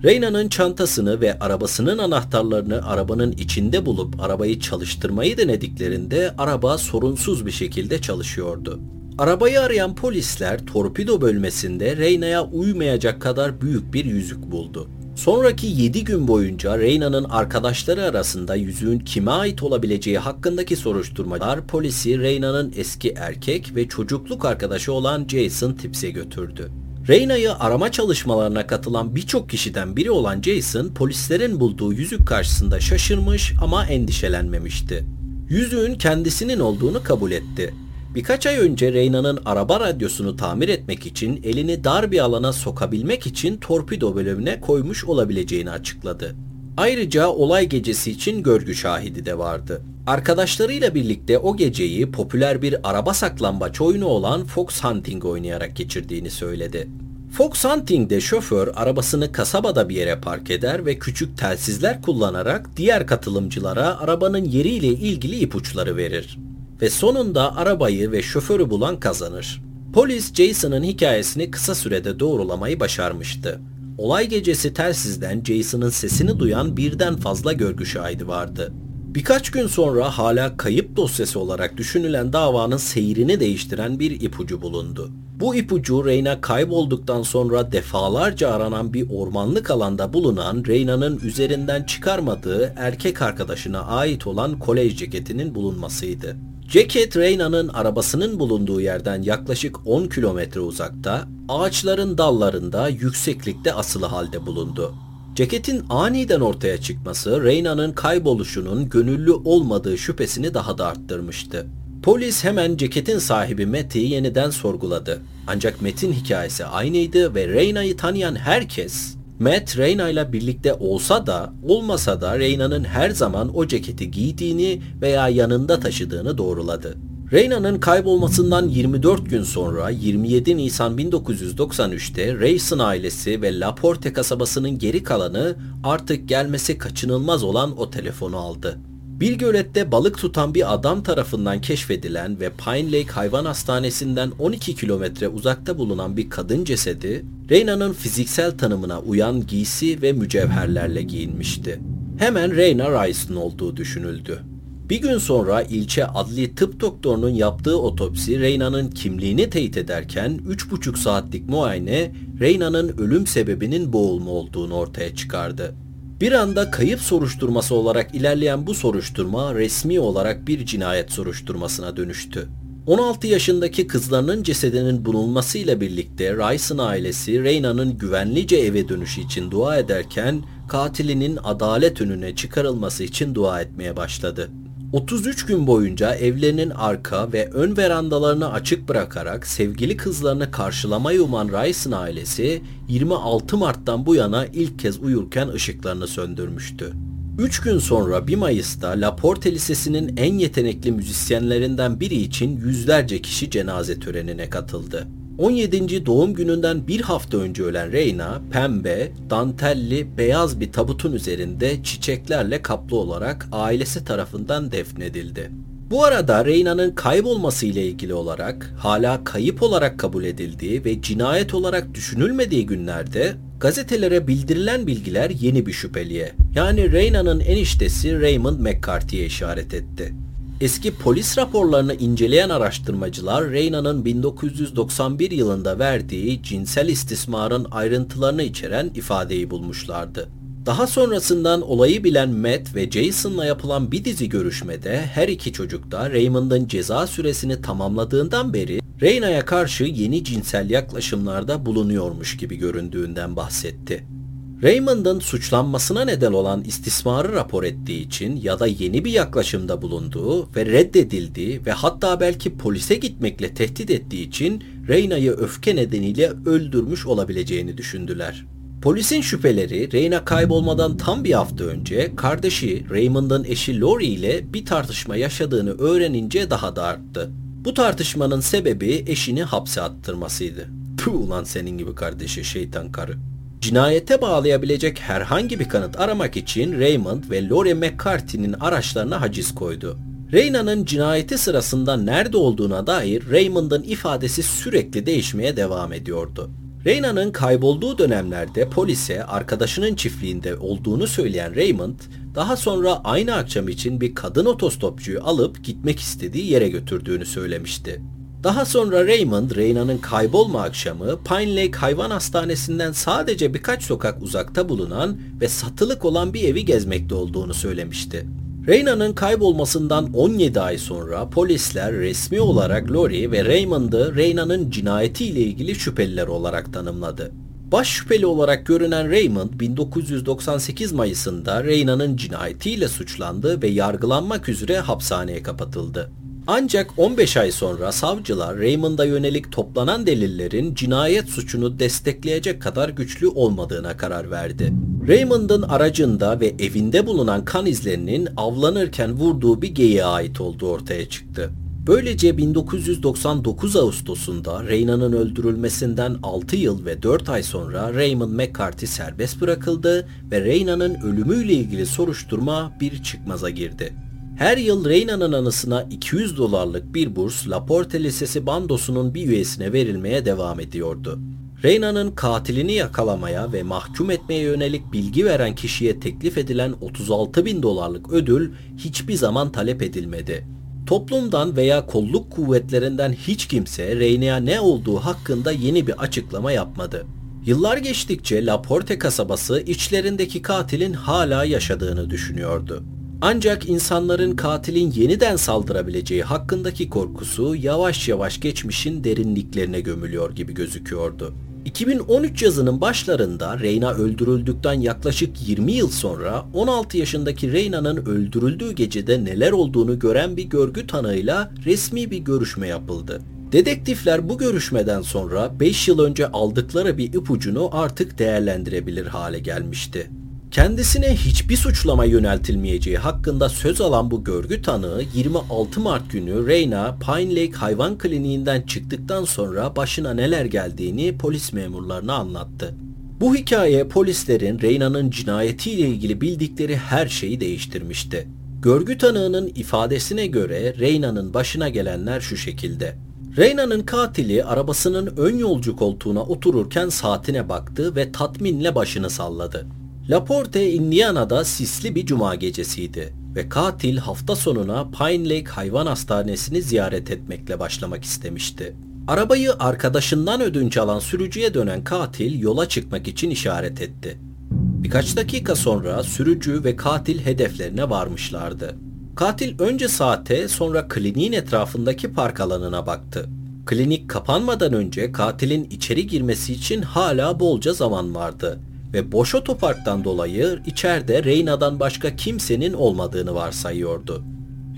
Reyna'nın 0.04 0.48
çantasını 0.48 1.20
ve 1.20 1.38
arabasının 1.38 1.98
anahtarlarını 1.98 2.86
arabanın 2.86 3.32
içinde 3.32 3.86
bulup 3.86 4.20
arabayı 4.20 4.60
çalıştırmayı 4.60 5.36
denediklerinde 5.36 6.34
araba 6.38 6.78
sorunsuz 6.78 7.46
bir 7.46 7.50
şekilde 7.50 8.00
çalışıyordu. 8.00 8.80
Arabayı 9.18 9.60
arayan 9.60 9.94
polisler 9.94 10.66
torpido 10.66 11.20
bölmesinde 11.20 11.96
Reyna'ya 11.96 12.44
uymayacak 12.44 13.22
kadar 13.22 13.60
büyük 13.60 13.94
bir 13.94 14.04
yüzük 14.04 14.50
buldu. 14.50 14.88
Sonraki 15.18 15.66
7 15.66 16.04
gün 16.04 16.28
boyunca 16.28 16.78
Reyna'nın 16.78 17.24
arkadaşları 17.24 18.04
arasında 18.04 18.54
yüzüğün 18.54 18.98
kime 18.98 19.30
ait 19.30 19.62
olabileceği 19.62 20.18
hakkındaki 20.18 20.76
soruşturmalar 20.76 21.66
polisi 21.66 22.18
Reyna'nın 22.18 22.72
eski 22.76 23.14
erkek 23.16 23.76
ve 23.76 23.88
çocukluk 23.88 24.44
arkadaşı 24.44 24.92
olan 24.92 25.26
Jason 25.28 25.72
Tipps'e 25.72 26.10
götürdü. 26.10 26.70
Reyna'yı 27.08 27.54
arama 27.54 27.92
çalışmalarına 27.92 28.66
katılan 28.66 29.16
birçok 29.16 29.50
kişiden 29.50 29.96
biri 29.96 30.10
olan 30.10 30.42
Jason 30.42 30.88
polislerin 30.88 31.60
bulduğu 31.60 31.92
yüzük 31.92 32.26
karşısında 32.26 32.80
şaşırmış 32.80 33.52
ama 33.62 33.86
endişelenmemişti. 33.86 35.04
Yüzüğün 35.48 35.94
kendisinin 35.94 36.60
olduğunu 36.60 37.02
kabul 37.02 37.30
etti. 37.30 37.74
Birkaç 38.18 38.46
ay 38.46 38.58
önce 38.58 38.92
Reyna'nın 38.92 39.38
araba 39.44 39.80
radyosunu 39.80 40.36
tamir 40.36 40.68
etmek 40.68 41.06
için 41.06 41.40
elini 41.44 41.84
dar 41.84 42.10
bir 42.10 42.18
alana 42.18 42.52
sokabilmek 42.52 43.26
için 43.26 43.56
torpido 43.56 44.16
bölümüne 44.16 44.60
koymuş 44.60 45.04
olabileceğini 45.04 45.70
açıkladı. 45.70 46.36
Ayrıca 46.76 47.28
olay 47.28 47.68
gecesi 47.68 48.10
için 48.10 48.42
görgü 48.42 48.74
şahidi 48.74 49.26
de 49.26 49.38
vardı. 49.38 49.82
Arkadaşlarıyla 50.06 50.94
birlikte 50.94 51.38
o 51.38 51.56
geceyi 51.56 52.10
popüler 52.10 52.62
bir 52.62 52.90
araba 52.90 53.14
saklambaç 53.14 53.80
oyunu 53.80 54.06
olan 54.06 54.44
Fox 54.44 54.84
Hunting 54.84 55.24
oynayarak 55.24 55.76
geçirdiğini 55.76 56.30
söyledi. 56.30 56.88
Fox 57.32 57.64
Hunting'de 57.64 58.20
şoför 58.20 58.68
arabasını 58.76 59.32
kasabada 59.32 59.88
bir 59.88 59.96
yere 59.96 60.20
park 60.20 60.50
eder 60.50 60.86
ve 60.86 60.98
küçük 60.98 61.38
telsizler 61.38 62.02
kullanarak 62.02 62.70
diğer 62.76 63.06
katılımcılara 63.06 64.00
arabanın 64.00 64.44
yeriyle 64.44 64.88
ilgili 64.88 65.36
ipuçları 65.36 65.96
verir. 65.96 66.38
Ve 66.82 66.90
sonunda 66.90 67.56
arabayı 67.56 68.12
ve 68.12 68.22
şoförü 68.22 68.70
bulan 68.70 69.00
kazanır. 69.00 69.62
Polis 69.92 70.34
Jason'ın 70.34 70.82
hikayesini 70.82 71.50
kısa 71.50 71.74
sürede 71.74 72.20
doğrulamayı 72.20 72.80
başarmıştı. 72.80 73.60
Olay 73.98 74.28
gecesi 74.28 74.74
telsizden 74.74 75.42
Jason'ın 75.44 75.90
sesini 75.90 76.38
duyan 76.38 76.76
birden 76.76 77.16
fazla 77.16 77.52
görgü 77.52 77.86
şahidi 77.86 78.28
vardı. 78.28 78.72
Birkaç 79.14 79.50
gün 79.50 79.66
sonra 79.66 80.18
hala 80.18 80.56
kayıp 80.56 80.96
dosyası 80.96 81.40
olarak 81.40 81.76
düşünülen 81.76 82.32
davanın 82.32 82.76
seyrini 82.76 83.40
değiştiren 83.40 83.98
bir 83.98 84.20
ipucu 84.20 84.62
bulundu. 84.62 85.10
Bu 85.40 85.54
ipucu 85.54 86.04
Reyna 86.04 86.40
kaybolduktan 86.40 87.22
sonra 87.22 87.72
defalarca 87.72 88.50
aranan 88.50 88.94
bir 88.94 89.10
ormanlık 89.10 89.70
alanda 89.70 90.12
bulunan 90.12 90.64
Reyna'nın 90.66 91.20
üzerinden 91.24 91.82
çıkarmadığı 91.82 92.72
erkek 92.76 93.22
arkadaşına 93.22 93.80
ait 93.80 94.26
olan 94.26 94.58
kolej 94.58 94.98
ceketinin 94.98 95.54
bulunmasıydı. 95.54 96.36
Ceket 96.68 97.16
Reyna'nın 97.16 97.68
arabasının 97.68 98.38
bulunduğu 98.38 98.80
yerden 98.80 99.22
yaklaşık 99.22 99.86
10 99.86 100.06
kilometre 100.06 100.60
uzakta, 100.60 101.28
ağaçların 101.48 102.18
dallarında 102.18 102.88
yükseklikte 102.88 103.72
asılı 103.72 104.06
halde 104.06 104.46
bulundu. 104.46 104.94
Ceketin 105.34 105.84
aniden 105.90 106.40
ortaya 106.40 106.80
çıkması 106.80 107.44
Reyna'nın 107.44 107.92
kayboluşunun 107.92 108.88
gönüllü 108.88 109.32
olmadığı 109.32 109.98
şüphesini 109.98 110.54
daha 110.54 110.78
da 110.78 110.86
arttırmıştı. 110.86 111.66
Polis 112.02 112.44
hemen 112.44 112.76
ceketin 112.76 113.18
sahibi 113.18 113.66
Matt'i 113.66 113.98
yeniden 113.98 114.50
sorguladı. 114.50 115.22
Ancak 115.46 115.82
Matt'in 115.82 116.12
hikayesi 116.12 116.64
aynıydı 116.64 117.34
ve 117.34 117.48
Reyna'yı 117.48 117.96
tanıyan 117.96 118.36
herkes 118.36 119.17
Matt 119.38 119.78
Reyna 119.78 120.08
ile 120.08 120.32
birlikte 120.32 120.74
olsa 120.74 121.26
da 121.26 121.52
olmasa 121.62 122.20
da 122.20 122.38
Reyna'nın 122.38 122.84
her 122.84 123.10
zaman 123.10 123.56
o 123.56 123.66
ceketi 123.66 124.10
giydiğini 124.10 124.82
veya 125.00 125.28
yanında 125.28 125.80
taşıdığını 125.80 126.38
doğruladı. 126.38 126.96
Reyna'nın 127.32 127.80
kaybolmasından 127.80 128.68
24 128.68 129.30
gün 129.30 129.42
sonra 129.42 129.90
27 129.90 130.56
Nisan 130.56 130.98
1993'te 130.98 132.40
Rayson 132.40 132.78
ailesi 132.78 133.42
ve 133.42 133.60
Laporte 133.60 134.12
kasabasının 134.12 134.78
geri 134.78 135.02
kalanı 135.02 135.56
artık 135.84 136.28
gelmesi 136.28 136.78
kaçınılmaz 136.78 137.44
olan 137.44 137.80
o 137.80 137.90
telefonu 137.90 138.36
aldı. 138.36 138.78
Bir 139.20 139.32
gölette 139.32 139.92
balık 139.92 140.18
tutan 140.18 140.54
bir 140.54 140.74
adam 140.74 141.02
tarafından 141.02 141.60
keşfedilen 141.60 142.40
ve 142.40 142.50
Pine 142.50 142.92
Lake 142.92 143.12
Hayvan 143.12 143.44
Hastanesi'nden 143.44 144.32
12 144.38 144.74
kilometre 144.74 145.28
uzakta 145.28 145.78
bulunan 145.78 146.16
bir 146.16 146.30
kadın 146.30 146.64
cesedi, 146.64 147.24
Reyna'nın 147.50 147.92
fiziksel 147.92 148.58
tanımına 148.58 149.00
uyan 149.00 149.46
giysi 149.46 150.02
ve 150.02 150.12
mücevherlerle 150.12 151.02
giyinmişti. 151.02 151.80
Hemen 152.18 152.56
Reyna 152.56 153.06
Rice'ın 153.06 153.36
olduğu 153.36 153.76
düşünüldü. 153.76 154.42
Bir 154.90 155.00
gün 155.00 155.18
sonra 155.18 155.62
ilçe 155.62 156.06
adli 156.06 156.54
tıp 156.54 156.80
doktorunun 156.80 157.30
yaptığı 157.30 157.80
otopsi 157.80 158.40
Reyna'nın 158.40 158.90
kimliğini 158.90 159.50
teyit 159.50 159.76
ederken 159.76 160.40
3,5 160.48 160.96
saatlik 160.96 161.48
muayene 161.48 162.12
Reyna'nın 162.40 162.88
ölüm 162.98 163.26
sebebinin 163.26 163.92
boğulma 163.92 164.30
olduğunu 164.30 164.74
ortaya 164.74 165.14
çıkardı. 165.14 165.74
Bir 166.20 166.32
anda 166.32 166.70
kayıp 166.70 167.00
soruşturması 167.00 167.74
olarak 167.74 168.14
ilerleyen 168.14 168.66
bu 168.66 168.74
soruşturma 168.74 169.54
resmi 169.54 170.00
olarak 170.00 170.48
bir 170.48 170.66
cinayet 170.66 171.12
soruşturmasına 171.12 171.96
dönüştü. 171.96 172.48
16 172.86 173.26
yaşındaki 173.26 173.86
kızlarının 173.86 174.42
cesedinin 174.42 175.04
bulunmasıyla 175.04 175.80
birlikte 175.80 176.32
Rice'ın 176.34 176.78
ailesi 176.78 177.42
Reyna'nın 177.42 177.98
güvenlice 177.98 178.56
eve 178.56 178.88
dönüşü 178.88 179.20
için 179.20 179.50
dua 179.50 179.76
ederken 179.76 180.42
katilinin 180.68 181.38
adalet 181.44 182.00
önüne 182.00 182.34
çıkarılması 182.34 183.04
için 183.04 183.34
dua 183.34 183.60
etmeye 183.60 183.96
başladı. 183.96 184.50
33 184.92 185.46
gün 185.46 185.66
boyunca 185.66 186.14
evlerinin 186.14 186.70
arka 186.70 187.32
ve 187.32 187.50
ön 187.50 187.76
verandalarını 187.76 188.52
açık 188.52 188.88
bırakarak 188.88 189.46
sevgili 189.46 189.96
kızlarını 189.96 190.50
karşılamayı 190.50 191.22
uman 191.22 191.48
Rice'ın 191.48 191.92
ailesi 191.92 192.62
26 192.88 193.56
Mart'tan 193.56 194.06
bu 194.06 194.14
yana 194.14 194.46
ilk 194.46 194.78
kez 194.78 195.00
uyurken 195.00 195.48
ışıklarını 195.48 196.06
söndürmüştü. 196.06 196.92
Üç 197.38 197.60
gün 197.60 197.78
sonra 197.78 198.26
1 198.26 198.36
Mayıs'ta 198.36 198.88
Laporte 198.88 199.52
Lisesi'nin 199.52 200.16
en 200.16 200.34
yetenekli 200.34 200.92
müzisyenlerinden 200.92 202.00
biri 202.00 202.14
için 202.14 202.56
yüzlerce 202.56 203.22
kişi 203.22 203.50
cenaze 203.50 204.00
törenine 204.00 204.50
katıldı. 204.50 205.08
17. 205.38 206.06
doğum 206.06 206.34
gününden 206.34 206.88
bir 206.88 207.00
hafta 207.00 207.38
önce 207.38 207.62
ölen 207.62 207.92
Reyna, 207.92 208.42
pembe, 208.52 209.12
dantelli, 209.30 210.18
beyaz 210.18 210.60
bir 210.60 210.72
tabutun 210.72 211.12
üzerinde 211.12 211.82
çiçeklerle 211.82 212.62
kaplı 212.62 212.96
olarak 212.96 213.48
ailesi 213.52 214.04
tarafından 214.04 214.72
defnedildi. 214.72 215.50
Bu 215.90 216.04
arada 216.04 216.44
Reyna'nın 216.44 216.90
kaybolması 216.90 217.66
ile 217.66 217.86
ilgili 217.86 218.14
olarak 218.14 218.74
hala 218.78 219.24
kayıp 219.24 219.62
olarak 219.62 219.98
kabul 219.98 220.24
edildiği 220.24 220.84
ve 220.84 221.02
cinayet 221.02 221.54
olarak 221.54 221.94
düşünülmediği 221.94 222.66
günlerde 222.66 223.34
gazetelere 223.60 224.26
bildirilen 224.26 224.86
bilgiler 224.86 225.30
yeni 225.30 225.66
bir 225.66 225.72
şüpheliye 225.72 226.32
yani 226.54 226.92
Reyna'nın 226.92 227.40
eniştesi 227.40 228.20
Raymond 228.20 228.60
McCarthy'ye 228.60 229.26
işaret 229.26 229.74
etti. 229.74 230.14
Eski 230.60 230.94
polis 230.94 231.38
raporlarını 231.38 231.94
inceleyen 231.94 232.48
araştırmacılar 232.48 233.50
Reyna'nın 233.50 234.04
1991 234.04 235.30
yılında 235.30 235.78
verdiği 235.78 236.42
cinsel 236.42 236.88
istismarın 236.88 237.66
ayrıntılarını 237.70 238.42
içeren 238.42 238.90
ifadeyi 238.94 239.50
bulmuşlardı. 239.50 240.28
Daha 240.66 240.86
sonrasından 240.86 241.62
olayı 241.62 242.04
bilen 242.04 242.30
Matt 242.30 242.74
ve 242.74 242.90
Jason'la 242.90 243.44
yapılan 243.44 243.92
bir 243.92 244.04
dizi 244.04 244.28
görüşmede 244.28 244.98
her 244.98 245.28
iki 245.28 245.52
çocuk 245.52 245.90
da 245.90 246.10
Raymond'ın 246.10 246.66
ceza 246.66 247.06
süresini 247.06 247.62
tamamladığından 247.62 248.54
beri 248.54 248.80
Reyna'ya 249.02 249.44
karşı 249.44 249.84
yeni 249.84 250.24
cinsel 250.24 250.70
yaklaşımlarda 250.70 251.66
bulunuyormuş 251.66 252.36
gibi 252.36 252.56
göründüğünden 252.56 253.36
bahsetti. 253.36 254.17
Raymond'ın 254.62 255.20
suçlanmasına 255.20 256.04
neden 256.04 256.32
olan 256.32 256.64
istismarı 256.64 257.32
rapor 257.32 257.64
ettiği 257.64 258.06
için 258.06 258.36
ya 258.36 258.58
da 258.58 258.66
yeni 258.66 259.04
bir 259.04 259.10
yaklaşımda 259.10 259.82
bulunduğu 259.82 260.54
ve 260.56 260.66
reddedildiği 260.66 261.66
ve 261.66 261.72
hatta 261.72 262.20
belki 262.20 262.56
polise 262.56 262.94
gitmekle 262.94 263.54
tehdit 263.54 263.90
ettiği 263.90 264.28
için 264.28 264.64
Reyna'yı 264.88 265.30
öfke 265.30 265.76
nedeniyle 265.76 266.32
öldürmüş 266.46 267.06
olabileceğini 267.06 267.76
düşündüler. 267.76 268.44
Polisin 268.82 269.20
şüpheleri 269.20 269.92
Reyna 269.92 270.24
kaybolmadan 270.24 270.96
tam 270.96 271.24
bir 271.24 271.32
hafta 271.32 271.64
önce 271.64 272.16
kardeşi 272.16 272.86
Raymond'ın 272.90 273.44
eşi 273.44 273.80
Lori 273.80 274.06
ile 274.06 274.52
bir 274.52 274.66
tartışma 274.66 275.16
yaşadığını 275.16 275.70
öğrenince 275.70 276.50
daha 276.50 276.76
da 276.76 276.82
arttı. 276.82 277.30
Bu 277.64 277.74
tartışmanın 277.74 278.40
sebebi 278.40 279.04
eşini 279.06 279.42
hapse 279.42 279.80
attırmasıydı. 279.80 280.68
Puh 281.04 281.14
ulan 281.14 281.44
senin 281.44 281.78
gibi 281.78 281.94
kardeşi 281.94 282.44
şeytan 282.44 282.92
karı. 282.92 283.14
Cinayete 283.60 284.20
bağlayabilecek 284.20 285.00
herhangi 285.00 285.60
bir 285.60 285.68
kanıt 285.68 286.00
aramak 286.00 286.36
için 286.36 286.80
Raymond 286.80 287.24
ve 287.30 287.48
Lori 287.48 287.74
McCarthy'nin 287.74 288.52
araçlarına 288.52 289.20
haciz 289.20 289.54
koydu. 289.54 289.98
Reyna'nın 290.32 290.84
cinayeti 290.84 291.38
sırasında 291.38 291.96
nerede 291.96 292.36
olduğuna 292.36 292.86
dair 292.86 293.30
Raymond'ın 293.30 293.82
ifadesi 293.82 294.42
sürekli 294.42 295.06
değişmeye 295.06 295.56
devam 295.56 295.92
ediyordu. 295.92 296.50
Reyna'nın 296.84 297.32
kaybolduğu 297.32 297.98
dönemlerde 297.98 298.70
polise 298.70 299.24
arkadaşının 299.24 299.94
çiftliğinde 299.94 300.56
olduğunu 300.56 301.06
söyleyen 301.06 301.56
Raymond, 301.56 301.98
daha 302.34 302.56
sonra 302.56 303.00
aynı 303.04 303.34
akşam 303.34 303.68
için 303.68 304.00
bir 304.00 304.14
kadın 304.14 304.46
otostopçuyu 304.46 305.24
alıp 305.24 305.64
gitmek 305.64 306.00
istediği 306.00 306.50
yere 306.50 306.68
götürdüğünü 306.68 307.26
söylemişti. 307.26 308.02
Daha 308.42 308.64
sonra 308.64 309.06
Raymond, 309.06 309.50
Reyna'nın 309.50 309.98
kaybolma 309.98 310.62
akşamı 310.62 311.18
Pine 311.24 311.56
Lake 311.56 311.78
Hayvan 311.78 312.10
Hastanesi'nden 312.10 312.92
sadece 312.92 313.54
birkaç 313.54 313.82
sokak 313.82 314.22
uzakta 314.22 314.68
bulunan 314.68 315.16
ve 315.40 315.48
satılık 315.48 316.04
olan 316.04 316.34
bir 316.34 316.44
evi 316.44 316.64
gezmekte 316.64 317.14
olduğunu 317.14 317.54
söylemişti. 317.54 318.26
Reyna'nın 318.66 319.12
kaybolmasından 319.12 320.12
17 320.14 320.60
ay 320.60 320.78
sonra 320.78 321.30
polisler 321.30 321.92
resmi 321.92 322.40
olarak 322.40 322.92
Lori 322.92 323.32
ve 323.32 323.44
Raymond'ı 323.44 324.16
Reyna'nın 324.16 324.70
cinayetiyle 324.70 325.40
ilgili 325.40 325.74
şüpheliler 325.74 326.26
olarak 326.26 326.72
tanımladı. 326.72 327.32
Baş 327.72 327.88
şüpheli 327.88 328.26
olarak 328.26 328.66
görünen 328.66 329.10
Raymond 329.10 329.60
1998 329.60 330.92
Mayıs'ında 330.92 331.64
Reyna'nın 331.64 332.16
cinayetiyle 332.16 332.88
suçlandı 332.88 333.62
ve 333.62 333.68
yargılanmak 333.68 334.48
üzere 334.48 334.78
hapishaneye 334.78 335.42
kapatıldı. 335.42 336.10
Ancak 336.50 336.90
15 336.96 337.36
ay 337.36 337.52
sonra 337.52 337.92
savcılar 337.92 338.58
Raymond'a 338.58 339.04
yönelik 339.04 339.52
toplanan 339.52 340.06
delillerin 340.06 340.74
cinayet 340.74 341.28
suçunu 341.28 341.78
destekleyecek 341.78 342.62
kadar 342.62 342.88
güçlü 342.88 343.26
olmadığına 343.26 343.96
karar 343.96 344.30
verdi. 344.30 344.72
Raymond'ın 345.08 345.62
aracında 345.62 346.40
ve 346.40 346.54
evinde 346.58 347.06
bulunan 347.06 347.44
kan 347.44 347.66
izlerinin 347.66 348.28
avlanırken 348.36 349.12
vurduğu 349.12 349.62
bir 349.62 349.68
geyiğe 349.68 350.04
ait 350.04 350.40
olduğu 350.40 350.68
ortaya 350.70 351.08
çıktı. 351.08 351.50
Böylece 351.86 352.36
1999 352.36 353.76
Ağustos'unda 353.76 354.64
Reyna'nın 354.64 355.12
öldürülmesinden 355.12 356.16
6 356.22 356.56
yıl 356.56 356.84
ve 356.84 357.02
4 357.02 357.28
ay 357.28 357.42
sonra 357.42 357.94
Raymond 357.94 358.32
McCarthy 358.32 358.86
serbest 358.86 359.40
bırakıldı 359.40 360.08
ve 360.30 360.40
Reyna'nın 360.40 360.94
ölümüyle 360.94 361.52
ilgili 361.52 361.86
soruşturma 361.86 362.72
bir 362.80 363.02
çıkmaza 363.02 363.50
girdi. 363.50 364.07
Her 364.38 364.56
yıl 364.56 364.84
Reyna'nın 364.84 365.32
anısına 365.32 365.82
200 365.82 366.36
dolarlık 366.38 366.94
bir 366.94 367.16
burs 367.16 367.48
Laporte 367.48 368.02
Lisesi 368.04 368.46
bandosunun 368.46 369.14
bir 369.14 369.28
üyesine 369.28 369.72
verilmeye 369.72 370.24
devam 370.24 370.60
ediyordu. 370.60 371.18
Reyna'nın 371.62 372.10
katilini 372.10 372.72
yakalamaya 372.72 373.52
ve 373.52 373.62
mahkum 373.62 374.10
etmeye 374.10 374.40
yönelik 374.40 374.92
bilgi 374.92 375.24
veren 375.24 375.54
kişiye 375.54 376.00
teklif 376.00 376.38
edilen 376.38 376.74
36 376.80 377.44
bin 377.44 377.62
dolarlık 377.62 378.12
ödül 378.12 378.52
hiçbir 378.76 379.14
zaman 379.14 379.52
talep 379.52 379.82
edilmedi. 379.82 380.46
Toplumdan 380.86 381.56
veya 381.56 381.86
kolluk 381.86 382.30
kuvvetlerinden 382.30 383.12
hiç 383.12 383.46
kimse 383.46 383.96
Reyna'ya 383.96 384.36
ne 384.36 384.60
olduğu 384.60 384.96
hakkında 384.96 385.52
yeni 385.52 385.86
bir 385.86 386.02
açıklama 386.02 386.52
yapmadı. 386.52 387.06
Yıllar 387.46 387.76
geçtikçe 387.76 388.46
Laporte 388.46 388.98
kasabası 388.98 389.60
içlerindeki 389.60 390.42
katilin 390.42 390.92
hala 390.92 391.44
yaşadığını 391.44 392.10
düşünüyordu. 392.10 392.84
Ancak 393.20 393.68
insanların 393.68 394.36
katilin 394.36 394.92
yeniden 394.92 395.36
saldırabileceği 395.36 396.22
hakkındaki 396.22 396.90
korkusu 396.90 397.54
yavaş 397.54 398.08
yavaş 398.08 398.40
geçmişin 398.40 399.04
derinliklerine 399.04 399.80
gömülüyor 399.80 400.34
gibi 400.34 400.54
gözüküyordu. 400.54 401.34
2013 401.64 402.42
yazının 402.42 402.80
başlarında 402.80 403.58
Reyna 403.58 403.92
öldürüldükten 403.92 404.72
yaklaşık 404.72 405.48
20 405.48 405.72
yıl 405.72 405.90
sonra 405.90 406.44
16 406.54 406.98
yaşındaki 406.98 407.52
Reyna'nın 407.52 408.06
öldürüldüğü 408.06 408.72
gecede 408.72 409.24
neler 409.24 409.52
olduğunu 409.52 409.98
gören 409.98 410.36
bir 410.36 410.44
görgü 410.44 410.86
tanığıyla 410.86 411.52
resmi 411.64 412.10
bir 412.10 412.18
görüşme 412.18 412.68
yapıldı. 412.68 413.22
Dedektifler 413.52 414.28
bu 414.28 414.38
görüşmeden 414.38 415.02
sonra 415.02 415.60
5 415.60 415.88
yıl 415.88 415.98
önce 415.98 416.28
aldıkları 416.28 416.98
bir 416.98 417.12
ipucunu 417.12 417.70
artık 417.72 418.18
değerlendirebilir 418.18 419.06
hale 419.06 419.38
gelmişti. 419.38 420.10
Kendisine 420.50 421.14
hiçbir 421.14 421.56
suçlama 421.56 422.04
yöneltilmeyeceği 422.04 422.96
hakkında 422.98 423.48
söz 423.48 423.80
alan 423.80 424.10
bu 424.10 424.24
görgü 424.24 424.62
tanığı 424.62 425.02
26 425.14 425.80
Mart 425.80 426.10
günü 426.10 426.46
Reyna 426.46 426.98
Pine 426.98 427.30
Lake 427.30 427.52
Hayvan 427.52 427.98
Kliniğinden 427.98 428.62
çıktıktan 428.62 429.24
sonra 429.24 429.76
başına 429.76 430.14
neler 430.14 430.44
geldiğini 430.44 431.18
polis 431.18 431.52
memurlarına 431.52 432.14
anlattı. 432.14 432.74
Bu 433.20 433.34
hikaye 433.34 433.88
polislerin 433.88 434.60
Reyna'nın 434.60 435.10
cinayetiyle 435.10 435.88
ilgili 435.88 436.20
bildikleri 436.20 436.76
her 436.76 437.06
şeyi 437.08 437.40
değiştirmişti. 437.40 438.28
Görgü 438.62 438.98
tanığının 438.98 439.46
ifadesine 439.54 440.26
göre 440.26 440.74
Reyna'nın 440.78 441.34
başına 441.34 441.68
gelenler 441.68 442.20
şu 442.20 442.36
şekilde. 442.36 442.96
Reyna'nın 443.36 443.82
katili 443.82 444.44
arabasının 444.44 445.12
ön 445.16 445.38
yolcu 445.38 445.76
koltuğuna 445.76 446.22
otururken 446.22 446.88
saatine 446.88 447.48
baktı 447.48 447.96
ve 447.96 448.12
tatminle 448.12 448.74
başını 448.74 449.10
salladı. 449.10 449.66
Laporte, 450.10 450.72
Indiana'da 450.72 451.44
sisli 451.44 451.94
bir 451.94 452.06
cuma 452.06 452.34
gecesiydi 452.34 453.12
ve 453.34 453.48
katil 453.48 453.96
hafta 453.96 454.36
sonuna 454.36 454.90
Pine 454.90 455.28
Lake 455.28 455.50
Hayvan 455.50 455.86
Hastanesi'ni 455.86 456.62
ziyaret 456.62 457.10
etmekle 457.10 457.60
başlamak 457.60 458.04
istemişti. 458.04 458.76
Arabayı 459.08 459.52
arkadaşından 459.58 460.40
ödünç 460.40 460.76
alan 460.76 460.98
sürücüye 460.98 461.54
dönen 461.54 461.84
katil 461.84 462.40
yola 462.40 462.68
çıkmak 462.68 463.08
için 463.08 463.30
işaret 463.30 463.82
etti. 463.82 464.18
Birkaç 464.52 465.16
dakika 465.16 465.56
sonra 465.56 466.02
sürücü 466.02 466.64
ve 466.64 466.76
katil 466.76 467.20
hedeflerine 467.20 467.90
varmışlardı. 467.90 468.76
Katil 469.16 469.58
önce 469.58 469.88
saate 469.88 470.48
sonra 470.48 470.88
kliniğin 470.88 471.32
etrafındaki 471.32 472.12
park 472.12 472.40
alanına 472.40 472.86
baktı. 472.86 473.28
Klinik 473.66 474.10
kapanmadan 474.10 474.72
önce 474.72 475.12
katilin 475.12 475.64
içeri 475.70 476.06
girmesi 476.06 476.52
için 476.52 476.82
hala 476.82 477.40
bolca 477.40 477.72
zaman 477.72 478.14
vardı 478.14 478.58
ve 478.92 479.12
boş 479.12 479.34
otoparktan 479.34 480.04
dolayı 480.04 480.60
içeride 480.66 481.24
Reyna'dan 481.24 481.80
başka 481.80 482.16
kimsenin 482.16 482.72
olmadığını 482.72 483.34
varsayıyordu. 483.34 484.24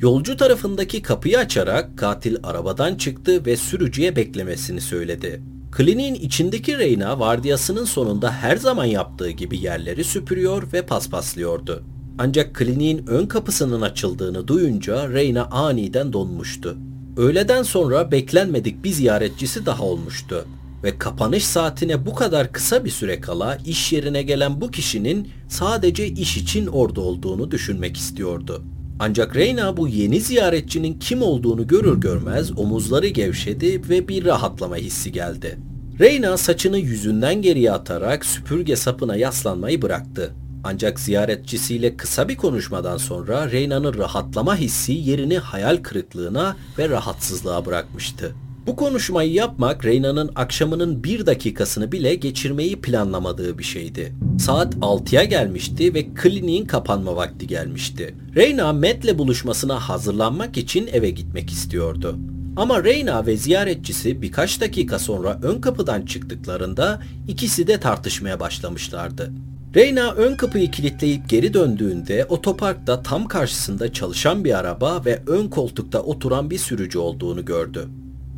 Yolcu 0.00 0.36
tarafındaki 0.36 1.02
kapıyı 1.02 1.38
açarak 1.38 1.98
katil 1.98 2.36
arabadan 2.42 2.94
çıktı 2.94 3.46
ve 3.46 3.56
sürücüye 3.56 4.16
beklemesini 4.16 4.80
söyledi. 4.80 5.42
Kliniğin 5.72 6.14
içindeki 6.14 6.78
Reyna 6.78 7.20
vardiyasının 7.20 7.84
sonunda 7.84 8.32
her 8.32 8.56
zaman 8.56 8.84
yaptığı 8.84 9.30
gibi 9.30 9.58
yerleri 9.58 10.04
süpürüyor 10.04 10.72
ve 10.72 10.82
paspaslıyordu. 10.82 11.82
Ancak 12.18 12.54
kliniğin 12.54 13.06
ön 13.06 13.26
kapısının 13.26 13.80
açıldığını 13.80 14.48
duyunca 14.48 15.08
Reyna 15.08 15.44
aniden 15.44 16.12
donmuştu. 16.12 16.76
Öğleden 17.16 17.62
sonra 17.62 18.10
beklenmedik 18.10 18.84
bir 18.84 18.90
ziyaretçisi 18.90 19.66
daha 19.66 19.84
olmuştu 19.84 20.46
ve 20.84 20.98
kapanış 20.98 21.46
saatine 21.46 22.06
bu 22.06 22.14
kadar 22.14 22.52
kısa 22.52 22.84
bir 22.84 22.90
süre 22.90 23.20
kala 23.20 23.58
iş 23.66 23.92
yerine 23.92 24.22
gelen 24.22 24.60
bu 24.60 24.70
kişinin 24.70 25.28
sadece 25.48 26.06
iş 26.06 26.36
için 26.36 26.66
orada 26.66 27.00
olduğunu 27.00 27.50
düşünmek 27.50 27.96
istiyordu. 27.96 28.64
Ancak 28.98 29.36
Reyna 29.36 29.76
bu 29.76 29.88
yeni 29.88 30.20
ziyaretçinin 30.20 30.98
kim 30.98 31.22
olduğunu 31.22 31.66
görür 31.66 32.00
görmez 32.00 32.58
omuzları 32.58 33.08
gevşedi 33.08 33.88
ve 33.88 34.08
bir 34.08 34.24
rahatlama 34.24 34.76
hissi 34.76 35.12
geldi. 35.12 35.58
Reyna 36.00 36.36
saçını 36.36 36.78
yüzünden 36.78 37.42
geriye 37.42 37.72
atarak 37.72 38.24
süpürge 38.24 38.76
sapına 38.76 39.16
yaslanmayı 39.16 39.82
bıraktı. 39.82 40.34
Ancak 40.64 41.00
ziyaretçisiyle 41.00 41.96
kısa 41.96 42.28
bir 42.28 42.36
konuşmadan 42.36 42.96
sonra 42.96 43.50
Reyna'nın 43.50 43.94
rahatlama 43.94 44.56
hissi 44.56 44.92
yerini 44.92 45.38
hayal 45.38 45.76
kırıklığına 45.76 46.56
ve 46.78 46.88
rahatsızlığa 46.88 47.66
bırakmıştı. 47.66 48.34
Bu 48.66 48.76
konuşmayı 48.76 49.32
yapmak 49.32 49.84
Reyna'nın 49.84 50.30
akşamının 50.34 51.04
bir 51.04 51.26
dakikasını 51.26 51.92
bile 51.92 52.14
geçirmeyi 52.14 52.80
planlamadığı 52.80 53.58
bir 53.58 53.64
şeydi. 53.64 54.14
Saat 54.38 54.74
6'ya 54.74 55.24
gelmişti 55.24 55.94
ve 55.94 56.06
kliniğin 56.14 56.66
kapanma 56.66 57.16
vakti 57.16 57.46
gelmişti. 57.46 58.14
Reyna 58.36 58.72
Matt'le 58.72 59.18
buluşmasına 59.18 59.88
hazırlanmak 59.88 60.56
için 60.56 60.88
eve 60.92 61.10
gitmek 61.10 61.50
istiyordu. 61.50 62.18
Ama 62.56 62.84
Reyna 62.84 63.26
ve 63.26 63.36
ziyaretçisi 63.36 64.22
birkaç 64.22 64.60
dakika 64.60 64.98
sonra 64.98 65.38
ön 65.42 65.60
kapıdan 65.60 66.02
çıktıklarında 66.02 67.00
ikisi 67.28 67.66
de 67.66 67.80
tartışmaya 67.80 68.40
başlamışlardı. 68.40 69.32
Reyna 69.74 70.12
ön 70.12 70.36
kapıyı 70.36 70.70
kilitleyip 70.70 71.28
geri 71.28 71.54
döndüğünde 71.54 72.24
otoparkta 72.24 73.02
tam 73.02 73.28
karşısında 73.28 73.92
çalışan 73.92 74.44
bir 74.44 74.58
araba 74.58 75.04
ve 75.04 75.22
ön 75.26 75.48
koltukta 75.48 76.02
oturan 76.02 76.50
bir 76.50 76.58
sürücü 76.58 76.98
olduğunu 76.98 77.44
gördü. 77.44 77.88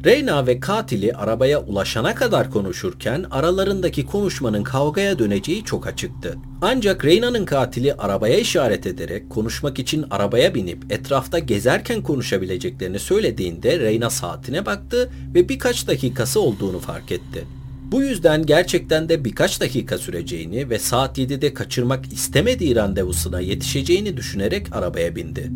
Reyna 0.04 0.46
ve 0.46 0.60
katili 0.60 1.12
arabaya 1.12 1.60
ulaşana 1.60 2.14
kadar 2.14 2.50
konuşurken 2.50 3.26
aralarındaki 3.30 4.06
konuşmanın 4.06 4.62
kavgaya 4.62 5.18
döneceği 5.18 5.64
çok 5.64 5.86
açıktı. 5.86 6.36
Ancak 6.62 7.04
Reyna'nın 7.04 7.44
katili 7.44 7.94
arabaya 7.94 8.38
işaret 8.38 8.86
ederek 8.86 9.30
konuşmak 9.30 9.78
için 9.78 10.04
arabaya 10.10 10.54
binip 10.54 10.92
etrafta 10.92 11.38
gezerken 11.38 12.02
konuşabileceklerini 12.02 12.98
söylediğinde 12.98 13.78
Reyna 13.78 14.10
saatine 14.10 14.66
baktı 14.66 15.10
ve 15.34 15.48
birkaç 15.48 15.88
dakikası 15.88 16.40
olduğunu 16.40 16.78
fark 16.78 17.12
etti. 17.12 17.44
Bu 17.92 18.02
yüzden 18.02 18.46
gerçekten 18.46 19.08
de 19.08 19.24
birkaç 19.24 19.60
dakika 19.60 19.98
süreceğini 19.98 20.70
ve 20.70 20.78
saat 20.78 21.18
7'de 21.18 21.54
kaçırmak 21.54 22.12
istemediği 22.12 22.76
randevusuna 22.76 23.40
yetişeceğini 23.40 24.16
düşünerek 24.16 24.76
arabaya 24.76 25.16
bindi. 25.16 25.50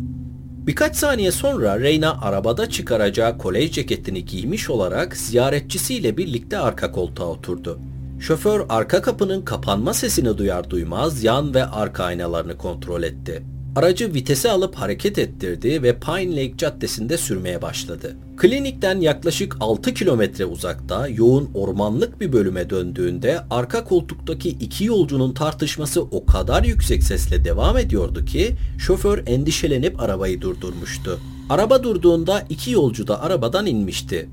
Birkaç 0.67 0.95
saniye 0.95 1.31
sonra 1.31 1.79
Reyna 1.79 2.21
arabada 2.21 2.69
çıkaracağı 2.69 3.37
kolej 3.37 3.71
ceketini 3.71 4.25
giymiş 4.25 4.69
olarak 4.69 5.17
ziyaretçisiyle 5.17 6.17
birlikte 6.17 6.57
arka 6.57 6.91
koltuğa 6.91 7.27
oturdu. 7.27 7.79
Şoför 8.19 8.65
arka 8.69 9.01
kapının 9.01 9.41
kapanma 9.41 9.93
sesini 9.93 10.37
duyar 10.37 10.69
duymaz 10.69 11.23
yan 11.23 11.53
ve 11.53 11.65
arka 11.65 12.03
aynalarını 12.03 12.57
kontrol 12.57 13.03
etti. 13.03 13.43
Aracı 13.77 14.13
vitese 14.13 14.51
alıp 14.51 14.75
hareket 14.75 15.17
ettirdi 15.19 15.83
ve 15.83 15.99
Pine 15.99 16.31
Lake 16.31 16.57
Caddesi'nde 16.57 17.17
sürmeye 17.17 17.61
başladı. 17.61 18.15
Klinikten 18.37 19.01
yaklaşık 19.01 19.55
6 19.59 19.93
kilometre 19.93 20.45
uzakta 20.45 21.07
yoğun 21.07 21.49
ormanlık 21.53 22.21
bir 22.21 22.33
bölüme 22.33 22.69
döndüğünde 22.69 23.39
arka 23.49 23.83
koltuktaki 23.83 24.49
iki 24.49 24.85
yolcunun 24.85 25.33
tartışması 25.33 26.01
o 26.01 26.25
kadar 26.25 26.63
yüksek 26.63 27.03
sesle 27.03 27.45
devam 27.45 27.77
ediyordu 27.77 28.25
ki 28.25 28.55
şoför 28.79 29.23
endişelenip 29.27 29.99
arabayı 29.99 30.41
durdurmuştu. 30.41 31.19
Araba 31.49 31.83
durduğunda 31.83 32.45
iki 32.49 32.71
yolcu 32.71 33.07
da 33.07 33.21
arabadan 33.21 33.65
inmişti. 33.65 34.29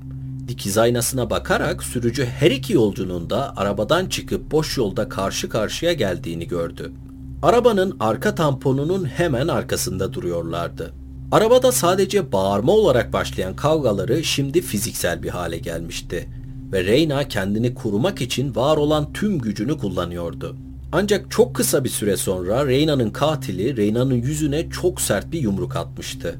Dikiz 0.48 0.78
aynasına 0.78 1.30
bakarak 1.30 1.82
sürücü 1.82 2.24
her 2.24 2.50
iki 2.50 2.72
yolcunun 2.72 3.30
da 3.30 3.56
arabadan 3.56 4.06
çıkıp 4.06 4.50
boş 4.50 4.76
yolda 4.76 5.08
karşı 5.08 5.48
karşıya 5.48 5.92
geldiğini 5.92 6.48
gördü. 6.48 6.92
Arabanın 7.44 7.96
arka 8.00 8.34
tamponunun 8.34 9.04
hemen 9.04 9.48
arkasında 9.48 10.12
duruyorlardı. 10.12 10.92
Arabada 11.32 11.72
sadece 11.72 12.32
bağırma 12.32 12.72
olarak 12.72 13.12
başlayan 13.12 13.56
kavgaları 13.56 14.24
şimdi 14.24 14.60
fiziksel 14.62 15.22
bir 15.22 15.28
hale 15.28 15.58
gelmişti 15.58 16.28
ve 16.72 16.84
Reyna 16.84 17.28
kendini 17.28 17.74
korumak 17.74 18.20
için 18.20 18.54
var 18.54 18.76
olan 18.76 19.12
tüm 19.12 19.38
gücünü 19.38 19.78
kullanıyordu. 19.78 20.56
Ancak 20.92 21.30
çok 21.30 21.56
kısa 21.56 21.84
bir 21.84 21.88
süre 21.88 22.16
sonra 22.16 22.66
Reyna'nın 22.66 23.10
katili 23.10 23.76
Reyna'nın 23.76 24.14
yüzüne 24.14 24.70
çok 24.70 25.00
sert 25.00 25.32
bir 25.32 25.40
yumruk 25.40 25.76
atmıştı. 25.76 26.38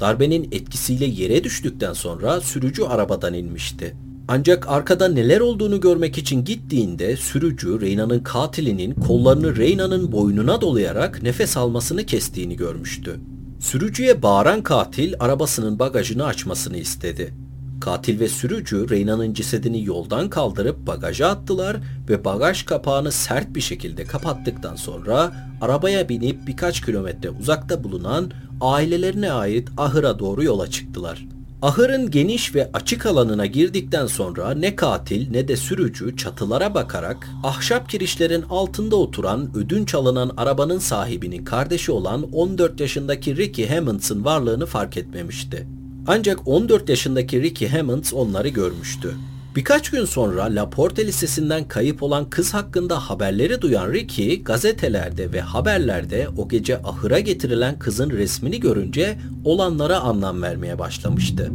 Darbenin 0.00 0.48
etkisiyle 0.52 1.04
yere 1.04 1.44
düştükten 1.44 1.92
sonra 1.92 2.40
sürücü 2.40 2.82
arabadan 2.82 3.34
inmişti. 3.34 3.96
Ancak 4.28 4.68
arkada 4.68 5.08
neler 5.08 5.40
olduğunu 5.40 5.80
görmek 5.80 6.18
için 6.18 6.44
gittiğinde 6.44 7.16
sürücü 7.16 7.80
Reyna'nın 7.80 8.20
katilinin 8.20 8.94
kollarını 8.94 9.56
Reyna'nın 9.56 10.12
boynuna 10.12 10.60
dolayarak 10.60 11.22
nefes 11.22 11.56
almasını 11.56 12.06
kestiğini 12.06 12.56
görmüştü. 12.56 13.20
Sürücüye 13.60 14.22
bağıran 14.22 14.62
katil 14.62 15.14
arabasının 15.20 15.78
bagajını 15.78 16.24
açmasını 16.24 16.76
istedi. 16.76 17.34
Katil 17.80 18.20
ve 18.20 18.28
sürücü 18.28 18.90
Reyna'nın 18.90 19.34
cesedini 19.34 19.84
yoldan 19.84 20.30
kaldırıp 20.30 20.86
bagaja 20.86 21.28
attılar 21.28 21.76
ve 22.08 22.24
bagaj 22.24 22.64
kapağını 22.64 23.12
sert 23.12 23.54
bir 23.54 23.60
şekilde 23.60 24.04
kapattıktan 24.04 24.76
sonra 24.76 25.32
arabaya 25.60 26.08
binip 26.08 26.46
birkaç 26.46 26.80
kilometre 26.80 27.30
uzakta 27.30 27.84
bulunan 27.84 28.30
ailelerine 28.60 29.32
ait 29.32 29.68
ahıra 29.76 30.18
doğru 30.18 30.44
yola 30.44 30.70
çıktılar. 30.70 31.26
Ahırın 31.64 32.10
geniş 32.10 32.54
ve 32.54 32.70
açık 32.72 33.06
alanına 33.06 33.46
girdikten 33.46 34.06
sonra 34.06 34.54
ne 34.54 34.76
katil 34.76 35.30
ne 35.30 35.48
de 35.48 35.56
sürücü 35.56 36.16
çatılara 36.16 36.74
bakarak 36.74 37.28
ahşap 37.44 37.88
kirişlerin 37.88 38.42
altında 38.42 38.96
oturan 38.96 39.50
ödünç 39.56 39.94
alınan 39.94 40.30
arabanın 40.36 40.78
sahibinin 40.78 41.44
kardeşi 41.44 41.92
olan 41.92 42.32
14 42.32 42.80
yaşındaki 42.80 43.36
Ricky 43.36 43.68
Hammonds'ın 43.68 44.24
varlığını 44.24 44.66
fark 44.66 44.96
etmemişti. 44.96 45.66
Ancak 46.06 46.48
14 46.48 46.88
yaşındaki 46.88 47.42
Ricky 47.42 47.70
Hammonds 47.70 48.14
onları 48.14 48.48
görmüştü. 48.48 49.14
Birkaç 49.56 49.90
gün 49.90 50.04
sonra 50.04 50.44
Laporte 50.44 51.06
Lisesi'nden 51.06 51.68
kayıp 51.68 52.02
olan 52.02 52.30
kız 52.30 52.54
hakkında 52.54 53.10
haberleri 53.10 53.62
duyan 53.62 53.92
Ricky 53.92 54.42
gazetelerde 54.42 55.32
ve 55.32 55.40
haberlerde 55.40 56.28
o 56.36 56.48
gece 56.48 56.78
ahıra 56.82 57.20
getirilen 57.20 57.78
kızın 57.78 58.10
resmini 58.10 58.60
görünce 58.60 59.18
olanlara 59.44 60.00
anlam 60.00 60.42
vermeye 60.42 60.78
başlamıştı. 60.78 61.50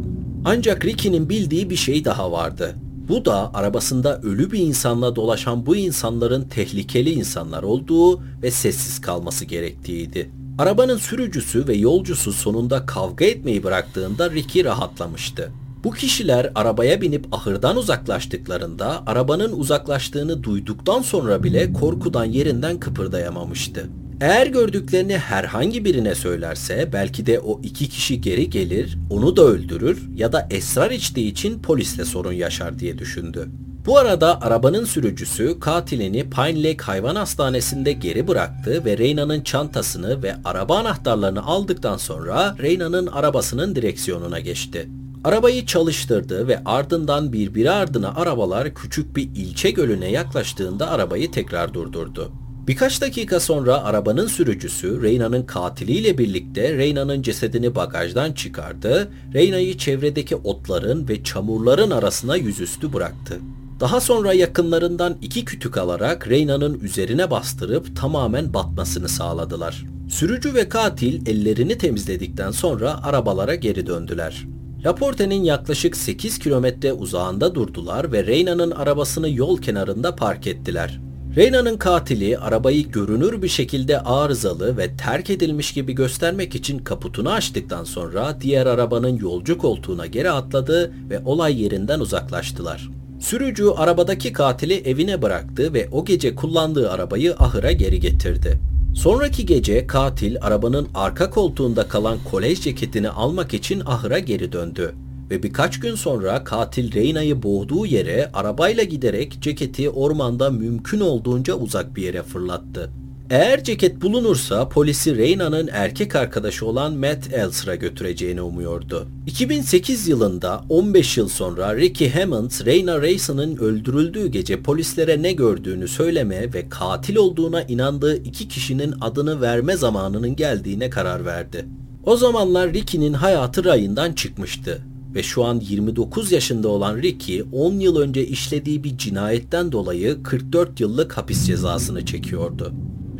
Ancak 0.45 0.85
Ricky'nin 0.85 1.29
bildiği 1.29 1.69
bir 1.69 1.75
şey 1.75 2.05
daha 2.05 2.31
vardı. 2.31 2.75
Bu 3.09 3.25
da 3.25 3.53
arabasında 3.53 4.21
ölü 4.21 4.51
bir 4.51 4.59
insanla 4.59 5.15
dolaşan 5.15 5.65
bu 5.65 5.75
insanların 5.75 6.43
tehlikeli 6.43 7.09
insanlar 7.09 7.63
olduğu 7.63 8.21
ve 8.43 8.51
sessiz 8.51 9.01
kalması 9.01 9.45
gerektiğiydi. 9.45 10.29
Arabanın 10.57 10.97
sürücüsü 10.97 11.67
ve 11.67 11.75
yolcusu 11.75 12.33
sonunda 12.33 12.85
kavga 12.85 13.25
etmeyi 13.25 13.63
bıraktığında 13.63 14.31
Ricky 14.31 14.65
rahatlamıştı. 14.65 15.51
Bu 15.83 15.91
kişiler 15.91 16.51
arabaya 16.55 17.01
binip 17.01 17.33
ahırdan 17.33 17.77
uzaklaştıklarında 17.77 19.03
arabanın 19.07 19.51
uzaklaştığını 19.51 20.43
duyduktan 20.43 21.01
sonra 21.01 21.43
bile 21.43 21.73
korkudan 21.73 22.25
yerinden 22.25 22.79
kıpırdayamamıştı. 22.79 23.89
Eğer 24.21 24.47
gördüklerini 24.47 25.17
herhangi 25.17 25.85
birine 25.85 26.15
söylerse 26.15 26.89
belki 26.93 27.25
de 27.25 27.39
o 27.39 27.61
iki 27.63 27.89
kişi 27.89 28.21
geri 28.21 28.49
gelir, 28.49 28.97
onu 29.09 29.35
da 29.37 29.43
öldürür 29.43 30.09
ya 30.15 30.33
da 30.33 30.47
esrar 30.51 30.91
içtiği 30.91 31.31
için 31.31 31.59
polisle 31.59 32.05
sorun 32.05 32.31
yaşar 32.31 32.79
diye 32.79 32.97
düşündü. 32.97 33.49
Bu 33.85 33.97
arada 33.97 34.41
arabanın 34.41 34.85
sürücüsü 34.85 35.59
katilini 35.59 36.29
Pine 36.29 36.63
Lake 36.63 36.83
Hayvan 36.83 37.15
Hastanesi'nde 37.15 37.93
geri 37.93 38.27
bıraktı 38.27 38.85
ve 38.85 38.97
Reyna'nın 38.97 39.41
çantasını 39.41 40.23
ve 40.23 40.35
araba 40.45 40.77
anahtarlarını 40.77 41.43
aldıktan 41.43 41.97
sonra 41.97 42.55
Reyna'nın 42.61 43.07
arabasının 43.07 43.75
direksiyonuna 43.75 44.39
geçti. 44.39 44.89
Arabayı 45.23 45.65
çalıştırdı 45.65 46.47
ve 46.47 46.62
ardından 46.65 47.34
birbiri 47.34 47.71
ardına 47.71 48.15
arabalar 48.15 48.73
küçük 48.73 49.15
bir 49.15 49.23
ilçe 49.23 49.71
gölüne 49.71 50.12
yaklaştığında 50.12 50.89
arabayı 50.91 51.32
tekrar 51.32 51.73
durdurdu. 51.73 52.32
Birkaç 52.67 53.01
dakika 53.01 53.39
sonra 53.39 53.84
arabanın 53.84 54.27
sürücüsü 54.27 55.01
Reyna'nın 55.01 55.43
katiliyle 55.43 56.17
birlikte 56.17 56.77
Reyna'nın 56.77 57.21
cesedini 57.21 57.75
bagajdan 57.75 58.32
çıkardı, 58.32 59.12
Reyna'yı 59.34 59.77
çevredeki 59.77 60.36
otların 60.36 61.08
ve 61.08 61.23
çamurların 61.23 61.91
arasına 61.91 62.36
yüzüstü 62.36 62.93
bıraktı. 62.93 63.39
Daha 63.79 64.01
sonra 64.01 64.34
yakınlarından 64.34 65.17
iki 65.21 65.45
kütük 65.45 65.77
alarak 65.77 66.27
Reyna'nın 66.27 66.79
üzerine 66.79 67.32
bastırıp 67.32 67.95
tamamen 67.95 68.53
batmasını 68.53 69.10
sağladılar. 69.10 69.86
Sürücü 70.10 70.53
ve 70.53 70.69
katil 70.69 71.27
ellerini 71.27 71.77
temizledikten 71.77 72.51
sonra 72.51 73.03
arabalara 73.03 73.55
geri 73.55 73.88
döndüler. 73.88 74.45
Laporte'nin 74.85 75.43
yaklaşık 75.43 75.97
8 75.97 76.39
kilometre 76.39 76.93
uzağında 76.93 77.55
durdular 77.55 78.11
ve 78.11 78.25
Reyna'nın 78.25 78.71
arabasını 78.71 79.29
yol 79.29 79.61
kenarında 79.61 80.15
park 80.15 80.47
ettiler. 80.47 80.99
Reyna'nın 81.35 81.77
katili 81.77 82.37
arabayı 82.37 82.91
görünür 82.91 83.41
bir 83.41 83.47
şekilde 83.47 84.01
arızalı 84.01 84.77
ve 84.77 84.97
terk 84.97 85.29
edilmiş 85.29 85.73
gibi 85.73 85.93
göstermek 85.93 86.55
için 86.55 86.79
kaputunu 86.79 87.31
açtıktan 87.31 87.83
sonra 87.83 88.37
diğer 88.41 88.65
arabanın 88.65 89.17
yolcu 89.17 89.57
koltuğuna 89.57 90.05
geri 90.05 90.31
atladı 90.31 90.93
ve 91.09 91.19
olay 91.25 91.63
yerinden 91.63 91.99
uzaklaştılar. 91.99 92.89
Sürücü 93.19 93.69
arabadaki 93.69 94.33
katili 94.33 94.73
evine 94.73 95.21
bıraktı 95.21 95.73
ve 95.73 95.89
o 95.91 96.05
gece 96.05 96.35
kullandığı 96.35 96.91
arabayı 96.91 97.35
ahıra 97.35 97.71
geri 97.71 97.99
getirdi. 97.99 98.59
Sonraki 98.95 99.45
gece 99.45 99.88
katil 99.88 100.38
arabanın 100.41 100.88
arka 100.93 101.30
koltuğunda 101.30 101.88
kalan 101.88 102.17
kolej 102.32 102.62
ceketini 102.62 103.10
almak 103.10 103.54
için 103.54 103.82
ahıra 103.86 104.19
geri 104.19 104.52
döndü 104.52 104.95
ve 105.30 105.43
birkaç 105.43 105.80
gün 105.80 105.95
sonra 105.95 106.43
katil 106.43 106.93
Reyna'yı 106.93 107.43
boğduğu 107.43 107.86
yere 107.86 108.30
arabayla 108.34 108.84
giderek 108.84 109.38
ceketi 109.41 109.89
ormanda 109.89 110.49
mümkün 110.49 110.99
olduğunca 110.99 111.54
uzak 111.54 111.95
bir 111.95 112.04
yere 112.04 112.23
fırlattı. 112.23 112.91
Eğer 113.29 113.63
ceket 113.63 114.01
bulunursa 114.01 114.69
polisi 114.69 115.17
Reyna'nın 115.17 115.69
erkek 115.71 116.15
arkadaşı 116.15 116.65
olan 116.65 116.93
Matt 116.93 117.33
Elsra 117.33 117.75
götüreceğini 117.75 118.41
umuyordu. 118.41 119.07
2008 119.27 120.07
yılında 120.07 120.63
15 120.69 121.17
yıl 121.17 121.27
sonra 121.27 121.75
Ricky 121.75 122.09
Hammond, 122.09 122.51
Reyna 122.65 123.01
Rayson'ın 123.01 123.57
öldürüldüğü 123.57 124.27
gece 124.27 124.61
polislere 124.61 125.21
ne 125.21 125.31
gördüğünü 125.31 125.87
söyleme 125.87 126.53
ve 126.53 126.69
katil 126.69 127.15
olduğuna 127.15 127.61
inandığı 127.63 128.23
iki 128.23 128.47
kişinin 128.47 128.93
adını 129.01 129.41
verme 129.41 129.77
zamanının 129.77 130.35
geldiğine 130.35 130.89
karar 130.89 131.25
verdi. 131.25 131.65
O 132.05 132.17
zamanlar 132.17 132.73
Ricky'nin 132.73 133.13
hayatı 133.13 133.65
rayından 133.65 134.13
çıkmıştı 134.13 134.81
ve 135.15 135.23
şu 135.23 135.43
an 135.43 135.59
29 135.59 136.31
yaşında 136.31 136.67
olan 136.67 136.97
Ricky 136.97 137.43
10 137.51 137.73
yıl 137.73 137.95
önce 137.95 138.27
işlediği 138.27 138.83
bir 138.83 138.97
cinayetten 138.97 139.71
dolayı 139.71 140.23
44 140.23 140.79
yıllık 140.79 141.17
hapis 141.17 141.47
cezasını 141.47 142.05
çekiyordu. 142.05 142.73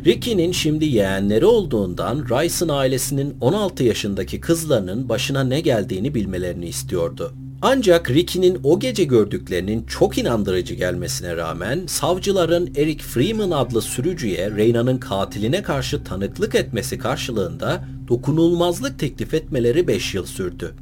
Ricky'nin 0.04 0.52
şimdi 0.52 0.84
yeğenleri 0.84 1.46
olduğundan 1.46 2.24
Rice'ın 2.24 2.68
ailesinin 2.68 3.36
16 3.40 3.84
yaşındaki 3.84 4.40
kızlarının 4.40 5.08
başına 5.08 5.44
ne 5.44 5.60
geldiğini 5.60 6.14
bilmelerini 6.14 6.66
istiyordu. 6.66 7.32
Ancak 7.62 8.10
Ricky'nin 8.10 8.60
o 8.64 8.80
gece 8.80 9.04
gördüklerinin 9.04 9.82
çok 9.82 10.18
inandırıcı 10.18 10.74
gelmesine 10.74 11.36
rağmen 11.36 11.86
savcıların 11.86 12.70
Eric 12.76 13.04
Freeman 13.04 13.50
adlı 13.50 13.82
sürücüye 13.82 14.50
Reyna'nın 14.50 14.98
katiline 14.98 15.62
karşı 15.62 16.04
tanıklık 16.04 16.54
etmesi 16.54 16.98
karşılığında 16.98 17.84
dokunulmazlık 18.08 18.98
teklif 18.98 19.34
etmeleri 19.34 19.88
5 19.88 20.14
yıl 20.14 20.26
sürdü. 20.26 20.74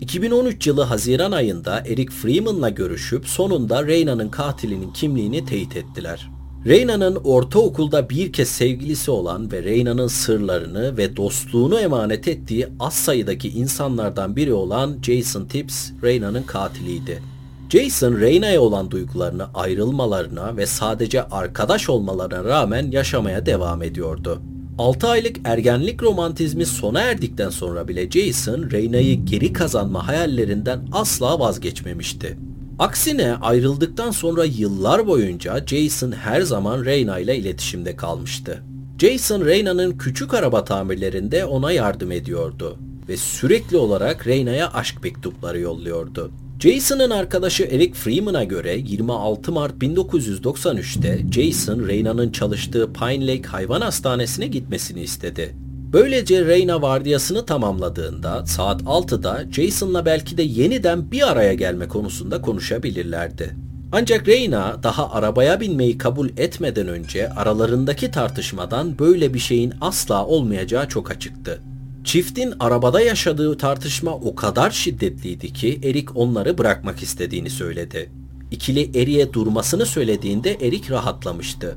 2013 0.00 0.66
yılı 0.66 0.82
Haziran 0.82 1.32
ayında 1.32 1.80
Eric 1.80 2.12
Freeman'la 2.12 2.68
görüşüp 2.68 3.26
sonunda 3.26 3.86
Reyna'nın 3.86 4.28
katilinin 4.28 4.92
kimliğini 4.92 5.44
teyit 5.44 5.76
ettiler. 5.76 6.33
Reyna'nın 6.66 7.16
ortaokulda 7.24 8.10
bir 8.10 8.32
kez 8.32 8.48
sevgilisi 8.48 9.10
olan 9.10 9.52
ve 9.52 9.62
Reyna'nın 9.62 10.06
sırlarını 10.06 10.96
ve 10.96 11.16
dostluğunu 11.16 11.80
emanet 11.80 12.28
ettiği 12.28 12.66
az 12.80 12.94
sayıdaki 12.94 13.48
insanlardan 13.48 14.36
biri 14.36 14.52
olan 14.52 14.96
Jason 15.02 15.44
Tips, 15.44 15.90
Reyna'nın 16.02 16.42
katiliydi. 16.42 17.22
Jason, 17.70 18.20
Reyna'ya 18.20 18.60
olan 18.60 18.90
duygularını 18.90 19.46
ayrılmalarına 19.54 20.56
ve 20.56 20.66
sadece 20.66 21.22
arkadaş 21.22 21.90
olmalarına 21.90 22.44
rağmen 22.44 22.90
yaşamaya 22.90 23.46
devam 23.46 23.82
ediyordu. 23.82 24.42
6 24.78 25.08
aylık 25.08 25.36
ergenlik 25.44 26.02
romantizmi 26.02 26.66
sona 26.66 27.00
erdikten 27.00 27.50
sonra 27.50 27.88
bile 27.88 28.10
Jason, 28.10 28.70
Reyna'yı 28.70 29.24
geri 29.24 29.52
kazanma 29.52 30.06
hayallerinden 30.08 30.80
asla 30.92 31.38
vazgeçmemişti. 31.38 32.38
Aksine 32.78 33.34
ayrıldıktan 33.34 34.10
sonra 34.10 34.44
yıllar 34.44 35.06
boyunca 35.06 35.66
Jason 35.66 36.12
her 36.12 36.40
zaman 36.40 36.84
Reyna 36.84 37.18
ile 37.18 37.36
iletişimde 37.36 37.96
kalmıştı. 37.96 38.62
Jason 38.98 39.44
Reyna'nın 39.44 39.98
küçük 39.98 40.34
araba 40.34 40.64
tamirlerinde 40.64 41.44
ona 41.44 41.72
yardım 41.72 42.12
ediyordu 42.12 42.78
ve 43.08 43.16
sürekli 43.16 43.76
olarak 43.76 44.26
Reyna'ya 44.26 44.72
aşk 44.72 45.02
mektupları 45.02 45.60
yolluyordu. 45.60 46.30
Jason'ın 46.60 47.10
arkadaşı 47.10 47.62
Eric 47.62 47.92
Freeman'a 47.94 48.44
göre 48.44 48.76
26 48.76 49.52
Mart 49.52 49.82
1993'te 49.82 51.24
Jason 51.32 51.88
Reyna'nın 51.88 52.30
çalıştığı 52.30 52.92
Pine 52.92 53.26
Lake 53.26 53.48
Hayvan 53.48 53.80
Hastanesi'ne 53.80 54.46
gitmesini 54.46 55.02
istedi. 55.02 55.54
Böylece 55.94 56.44
Reyna 56.44 56.82
vardiyasını 56.82 57.46
tamamladığında 57.46 58.46
saat 58.46 58.82
6'da 58.82 59.44
Jason'la 59.52 60.06
belki 60.06 60.36
de 60.36 60.42
yeniden 60.42 61.10
bir 61.10 61.30
araya 61.30 61.54
gelme 61.54 61.88
konusunda 61.88 62.40
konuşabilirlerdi. 62.40 63.56
Ancak 63.92 64.28
Reyna 64.28 64.82
daha 64.82 65.12
arabaya 65.12 65.60
binmeyi 65.60 65.98
kabul 65.98 66.28
etmeden 66.36 66.88
önce 66.88 67.30
aralarındaki 67.30 68.10
tartışmadan 68.10 68.98
böyle 68.98 69.34
bir 69.34 69.38
şeyin 69.38 69.74
asla 69.80 70.26
olmayacağı 70.26 70.88
çok 70.88 71.10
açıktı. 71.10 71.60
Çiftin 72.04 72.54
arabada 72.60 73.00
yaşadığı 73.00 73.56
tartışma 73.56 74.14
o 74.14 74.34
kadar 74.34 74.70
şiddetliydi 74.70 75.52
ki 75.52 75.80
Erik 75.84 76.16
onları 76.16 76.58
bırakmak 76.58 77.02
istediğini 77.02 77.50
söyledi. 77.50 78.10
İkili 78.50 78.98
Erik'e 78.98 79.32
durmasını 79.32 79.86
söylediğinde 79.86 80.52
Erik 80.60 80.90
rahatlamıştı. 80.90 81.76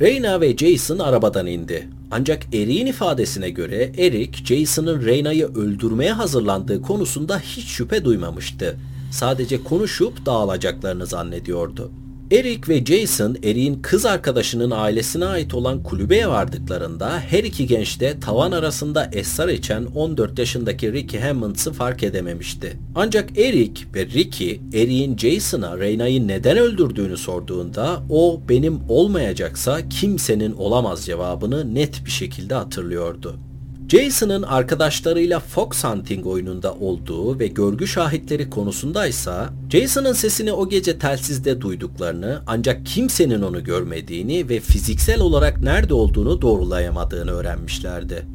Reyna 0.00 0.40
ve 0.40 0.56
Jason 0.56 0.98
arabadan 0.98 1.46
indi. 1.46 1.88
Ancak 2.10 2.54
Erik'in 2.54 2.86
ifadesine 2.86 3.50
göre 3.50 3.92
Erik, 3.98 4.46
Jason'ın 4.46 5.04
Reyna'yı 5.04 5.46
öldürmeye 5.46 6.12
hazırlandığı 6.12 6.82
konusunda 6.82 7.38
hiç 7.38 7.64
şüphe 7.64 8.04
duymamıştı. 8.04 8.76
Sadece 9.10 9.64
konuşup 9.64 10.26
dağılacaklarını 10.26 11.06
zannediyordu. 11.06 11.90
Eric 12.30 12.68
ve 12.68 12.84
Jason, 12.84 13.36
Eric'in 13.42 13.82
kız 13.82 14.06
arkadaşının 14.06 14.70
ailesine 14.70 15.24
ait 15.24 15.54
olan 15.54 15.82
kulübeye 15.82 16.28
vardıklarında 16.28 17.20
her 17.20 17.44
iki 17.44 17.66
genç 17.66 18.00
de 18.00 18.20
tavan 18.20 18.52
arasında 18.52 19.10
esrar 19.12 19.48
içen 19.48 19.84
14 19.84 20.38
yaşındaki 20.38 20.92
Ricky 20.92 21.22
Hammonds'ı 21.22 21.72
fark 21.72 22.02
edememişti. 22.02 22.78
Ancak 22.94 23.38
Eric 23.38 23.82
ve 23.94 24.06
Ricky, 24.06 24.60
Eric'in 24.74 25.16
Jason'a 25.16 25.78
Reyna'yı 25.78 26.28
neden 26.28 26.58
öldürdüğünü 26.58 27.16
sorduğunda 27.16 28.02
o 28.10 28.40
benim 28.48 28.80
olmayacaksa 28.88 29.88
kimsenin 29.88 30.52
olamaz 30.52 31.06
cevabını 31.06 31.74
net 31.74 32.04
bir 32.04 32.10
şekilde 32.10 32.54
hatırlıyordu. 32.54 33.47
Jason'ın 33.88 34.42
arkadaşlarıyla 34.42 35.40
Fox 35.40 35.84
Hunting 35.84 36.26
oyununda 36.26 36.74
olduğu 36.74 37.38
ve 37.38 37.46
görgü 37.46 37.86
şahitleri 37.86 38.50
konusundaysa 38.50 39.50
Jason'ın 39.70 40.12
sesini 40.12 40.52
o 40.52 40.68
gece 40.68 40.98
telsizde 40.98 41.60
duyduklarını 41.60 42.42
ancak 42.46 42.86
kimsenin 42.86 43.42
onu 43.42 43.64
görmediğini 43.64 44.48
ve 44.48 44.60
fiziksel 44.60 45.20
olarak 45.20 45.62
nerede 45.62 45.94
olduğunu 45.94 46.42
doğrulayamadığını 46.42 47.30
öğrenmişlerdi. 47.30 48.26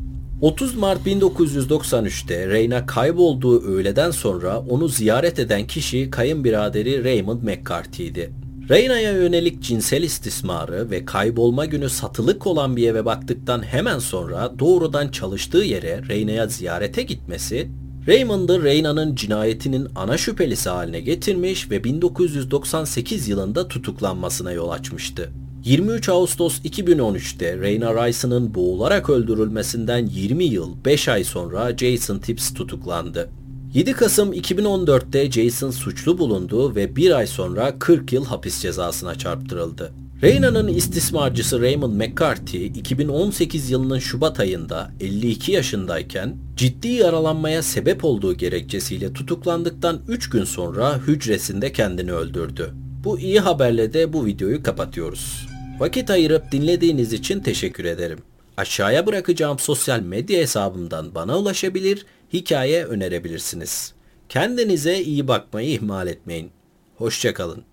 30 0.42 0.76
Mart 0.76 1.08
1993'te 1.08 2.48
Reyna 2.48 2.86
kaybolduğu 2.86 3.62
öğleden 3.62 4.12
sonra 4.12 4.60
onu 4.60 4.88
ziyaret 4.88 5.39
eden 5.39 5.68
kişi 5.68 6.10
kayınbiraderi 6.10 7.04
Raymond 7.04 7.42
McCarthy'ydi. 7.44 8.42
Reyna'ya 8.69 9.12
yönelik 9.12 9.62
cinsel 9.62 10.04
istismarı 10.04 10.91
ve 10.91 11.06
kaybolma 11.06 11.65
günü 11.65 11.89
satılık 11.89 12.47
olan 12.47 12.76
bir 12.76 12.88
eve 12.88 13.06
baktıktan 13.06 13.63
hemen 13.63 13.99
sonra 13.99 14.60
doğrudan 14.60 15.08
çalıştığı 15.08 15.58
yere 15.58 16.02
Reyna'ya 16.10 16.47
ziyarete 16.47 17.04
gitmesi, 17.04 17.69
Raymond'ı 18.08 18.63
Reyna'nın 18.63 19.15
cinayetinin 19.15 19.88
ana 19.95 20.17
şüphelisi 20.17 20.69
haline 20.69 20.99
getirmiş 20.99 21.71
ve 21.71 21.84
1998 21.84 23.28
yılında 23.28 23.67
tutuklanmasına 23.67 24.52
yol 24.52 24.69
açmıştı. 24.69 25.32
23 25.63 26.10
Ağustos 26.10 26.60
2013'te 26.60 27.58
Reyna 27.58 28.08
Rice'ın 28.08 28.56
boğularak 28.56 29.10
öldürülmesinden 29.10 30.06
20 30.06 30.43
yıl 30.43 30.86
5 30.86 31.08
ay 31.08 31.23
sonra 31.23 31.78
Jason 31.78 32.19
Tips 32.19 32.54
tutuklandı. 32.54 33.30
7 33.73 33.93
Kasım 33.93 34.33
2014'te 34.33 35.31
Jason 35.31 35.71
suçlu 35.71 36.17
bulundu 36.17 36.75
ve 36.75 36.95
bir 36.95 37.12
ay 37.12 37.27
sonra 37.27 37.79
40 37.79 38.13
yıl 38.13 38.25
hapis 38.25 38.62
cezasına 38.62 39.15
çarptırıldı. 39.15 39.93
Reyna'nın 40.21 40.67
istismarcısı 40.67 41.62
Raymond 41.62 41.93
McCarthy 41.93 42.65
2018 42.65 43.69
yılının 43.71 43.99
Şubat 43.99 44.39
ayında 44.39 44.91
52 44.99 45.51
yaşındayken 45.51 46.38
ciddi 46.55 46.88
yaralanmaya 46.88 47.63
sebep 47.63 48.05
olduğu 48.05 48.33
gerekçesiyle 48.33 49.13
tutuklandıktan 49.13 50.01
3 50.07 50.29
gün 50.29 50.43
sonra 50.43 50.97
hücresinde 50.97 51.71
kendini 51.71 52.12
öldürdü. 52.12 52.73
Bu 53.03 53.19
iyi 53.19 53.39
haberle 53.39 53.93
de 53.93 54.13
bu 54.13 54.25
videoyu 54.25 54.63
kapatıyoruz. 54.63 55.47
Vakit 55.79 56.09
ayırıp 56.09 56.51
dinlediğiniz 56.51 57.13
için 57.13 57.39
teşekkür 57.39 57.86
ederim. 57.86 58.19
Aşağıya 58.57 59.05
bırakacağım 59.05 59.59
sosyal 59.59 59.99
medya 59.99 60.39
hesabımdan 60.39 61.15
bana 61.15 61.39
ulaşabilir, 61.39 62.05
hikaye 62.34 62.86
önerebilirsiniz. 62.86 63.93
Kendinize 64.30 65.02
iyi 65.02 65.28
bakmayı 65.28 65.69
ihmal 65.69 66.08
etmeyin. 66.08 66.52
Hoşçakalın. 66.98 67.63